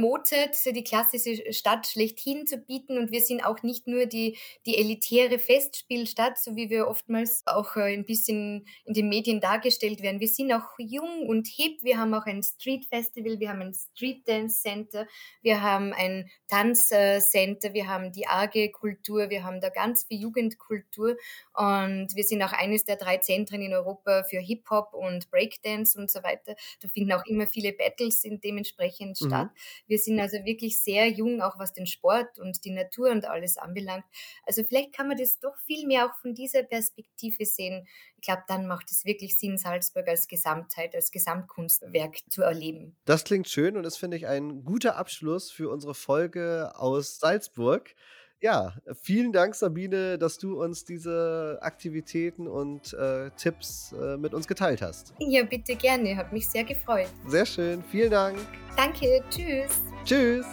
so 0.53 0.71
die 0.73 0.83
klassische 0.83 1.53
Stadt 1.53 1.87
schlechthin 1.87 2.45
zu 2.45 2.57
bieten 2.57 2.97
und 2.97 3.09
wir 3.09 3.21
sind 3.21 3.45
auch 3.45 3.63
nicht 3.63 3.87
nur 3.87 4.07
die, 4.07 4.37
die 4.65 4.77
elitäre 4.77 5.39
Festspielstadt, 5.39 6.37
so 6.37 6.57
wie 6.57 6.69
wir 6.69 6.89
oftmals 6.89 7.43
auch 7.45 7.77
äh, 7.77 7.93
ein 7.93 8.05
bisschen 8.05 8.67
in 8.83 8.93
den 8.93 9.07
Medien 9.07 9.39
dargestellt 9.39 10.01
werden. 10.01 10.19
Wir 10.19 10.27
sind 10.27 10.51
auch 10.51 10.67
jung 10.77 11.29
und 11.29 11.47
hip. 11.47 11.81
Wir 11.81 11.97
haben 11.97 12.13
auch 12.13 12.25
ein 12.25 12.43
Street 12.43 12.85
Festival, 12.87 13.39
wir 13.39 13.49
haben 13.49 13.61
ein 13.61 13.73
Street 13.73 14.27
Dance 14.27 14.61
Center, 14.61 15.07
wir 15.41 15.61
haben 15.61 15.93
ein 15.93 16.29
Tanzcenter, 16.49 17.73
wir 17.73 17.87
haben 17.87 18.11
die 18.11 18.27
arge 18.27 18.69
Kultur, 18.69 19.29
wir 19.29 19.45
haben 19.45 19.61
da 19.61 19.69
ganz 19.69 20.03
viel 20.03 20.19
Jugendkultur 20.19 21.15
und 21.53 22.15
wir 22.15 22.23
sind 22.25 22.43
auch 22.43 22.51
eines 22.53 22.83
der 22.83 22.97
drei 22.97 23.17
Zentren 23.17 23.61
in 23.61 23.73
Europa 23.73 24.23
für 24.23 24.39
Hip-Hop 24.39 24.93
und 24.93 25.30
Breakdance 25.31 25.97
und 25.97 26.11
so 26.11 26.21
weiter. 26.23 26.55
Da 26.81 26.87
finden 26.87 27.13
auch 27.13 27.25
immer 27.25 27.47
viele 27.47 27.73
Battles 27.73 28.21
sind 28.21 28.43
dementsprechend 28.43 29.17
statt. 29.17 29.47
Mhm. 29.47 29.87
Wir 29.87 29.97
sind 29.97 30.19
also 30.19 30.37
wirklich 30.45 30.79
sehr 30.79 31.07
jung, 31.07 31.41
auch 31.41 31.57
was 31.57 31.73
den 31.73 31.87
Sport 31.87 32.37
und 32.39 32.63
die 32.65 32.71
Natur 32.71 33.09
und 33.11 33.25
alles 33.25 33.57
anbelangt. 33.57 34.05
Also 34.45 34.63
vielleicht 34.63 34.93
kann 34.93 35.07
man 35.07 35.17
das 35.17 35.39
doch 35.39 35.57
viel 35.65 35.87
mehr 35.87 36.05
auch 36.05 36.15
von 36.21 36.33
dieser 36.33 36.63
Perspektive 36.63 37.45
sehen. 37.45 37.87
Ich 38.17 38.21
glaube, 38.21 38.43
dann 38.47 38.67
macht 38.67 38.91
es 38.91 39.05
wirklich 39.05 39.37
Sinn, 39.37 39.57
Salzburg 39.57 40.07
als 40.07 40.27
Gesamtheit, 40.27 40.93
als 40.93 41.11
Gesamtkunstwerk 41.11 42.19
zu 42.29 42.43
erleben. 42.43 42.95
Das 43.05 43.23
klingt 43.23 43.49
schön 43.49 43.77
und 43.77 43.83
das 43.83 43.97
finde 43.97 44.17
ich 44.17 44.27
ein 44.27 44.63
guter 44.63 44.95
Abschluss 44.95 45.51
für 45.51 45.69
unsere 45.69 45.95
Folge 45.95 46.71
aus 46.75 47.19
Salzburg. 47.19 47.95
Ja, 48.41 48.73
vielen 48.99 49.31
Dank, 49.31 49.53
Sabine, 49.53 50.17
dass 50.17 50.39
du 50.39 50.59
uns 50.61 50.83
diese 50.83 51.59
Aktivitäten 51.61 52.47
und 52.47 52.91
äh, 52.93 53.29
Tipps 53.37 53.93
äh, 53.93 54.17
mit 54.17 54.33
uns 54.33 54.47
geteilt 54.47 54.81
hast. 54.81 55.13
Ja, 55.19 55.43
bitte 55.43 55.75
gerne, 55.75 56.17
hat 56.17 56.33
mich 56.33 56.49
sehr 56.49 56.63
gefreut. 56.63 57.07
Sehr 57.27 57.45
schön, 57.45 57.83
vielen 57.83 58.09
Dank. 58.09 58.39
Danke, 58.75 59.23
tschüss. 59.29 59.81
Tschüss. 60.03 60.45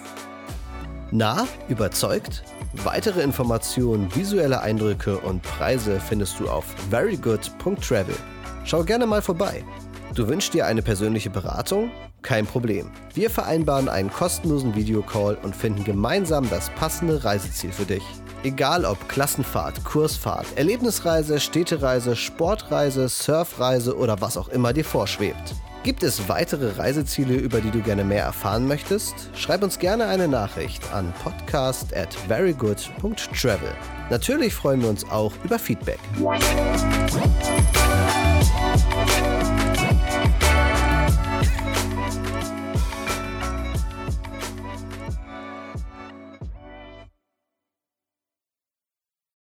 Na, 1.10 1.48
überzeugt? 1.70 2.44
Weitere 2.74 3.22
Informationen, 3.22 4.14
visuelle 4.14 4.60
Eindrücke 4.60 5.18
und 5.20 5.42
Preise 5.42 5.98
findest 5.98 6.38
du 6.38 6.48
auf 6.50 6.66
verygood.travel. 6.90 8.14
Schau 8.64 8.84
gerne 8.84 9.06
mal 9.06 9.22
vorbei. 9.22 9.64
Du 10.14 10.26
wünschst 10.26 10.54
dir 10.54 10.66
eine 10.66 10.82
persönliche 10.82 11.30
Beratung? 11.30 11.90
Kein 12.22 12.46
Problem. 12.46 12.90
Wir 13.14 13.30
vereinbaren 13.30 13.88
einen 13.88 14.10
kostenlosen 14.10 14.74
Videocall 14.74 15.36
und 15.42 15.54
finden 15.54 15.84
gemeinsam 15.84 16.48
das 16.50 16.70
passende 16.70 17.24
Reiseziel 17.24 17.72
für 17.72 17.84
dich. 17.84 18.02
Egal 18.42 18.84
ob 18.84 19.08
Klassenfahrt, 19.08 19.84
Kursfahrt, 19.84 20.46
Erlebnisreise, 20.56 21.38
Städtereise, 21.40 22.16
Sportreise, 22.16 23.08
Surfreise 23.08 23.96
oder 23.96 24.20
was 24.20 24.36
auch 24.36 24.48
immer 24.48 24.72
dir 24.72 24.84
vorschwebt. 24.84 25.54
Gibt 25.84 26.02
es 26.02 26.28
weitere 26.28 26.76
Reiseziele, 26.76 27.34
über 27.34 27.60
die 27.60 27.70
du 27.70 27.80
gerne 27.80 28.04
mehr 28.04 28.24
erfahren 28.24 28.66
möchtest? 28.66 29.30
Schreib 29.34 29.62
uns 29.62 29.78
gerne 29.78 30.06
eine 30.06 30.26
Nachricht 30.26 30.82
an 30.92 31.12
podcast 31.22 31.96
at 31.96 32.12
verygood.travel. 32.12 33.74
Natürlich 34.10 34.54
freuen 34.54 34.82
wir 34.82 34.88
uns 34.88 35.08
auch 35.08 35.32
über 35.44 35.58
Feedback. 35.58 36.00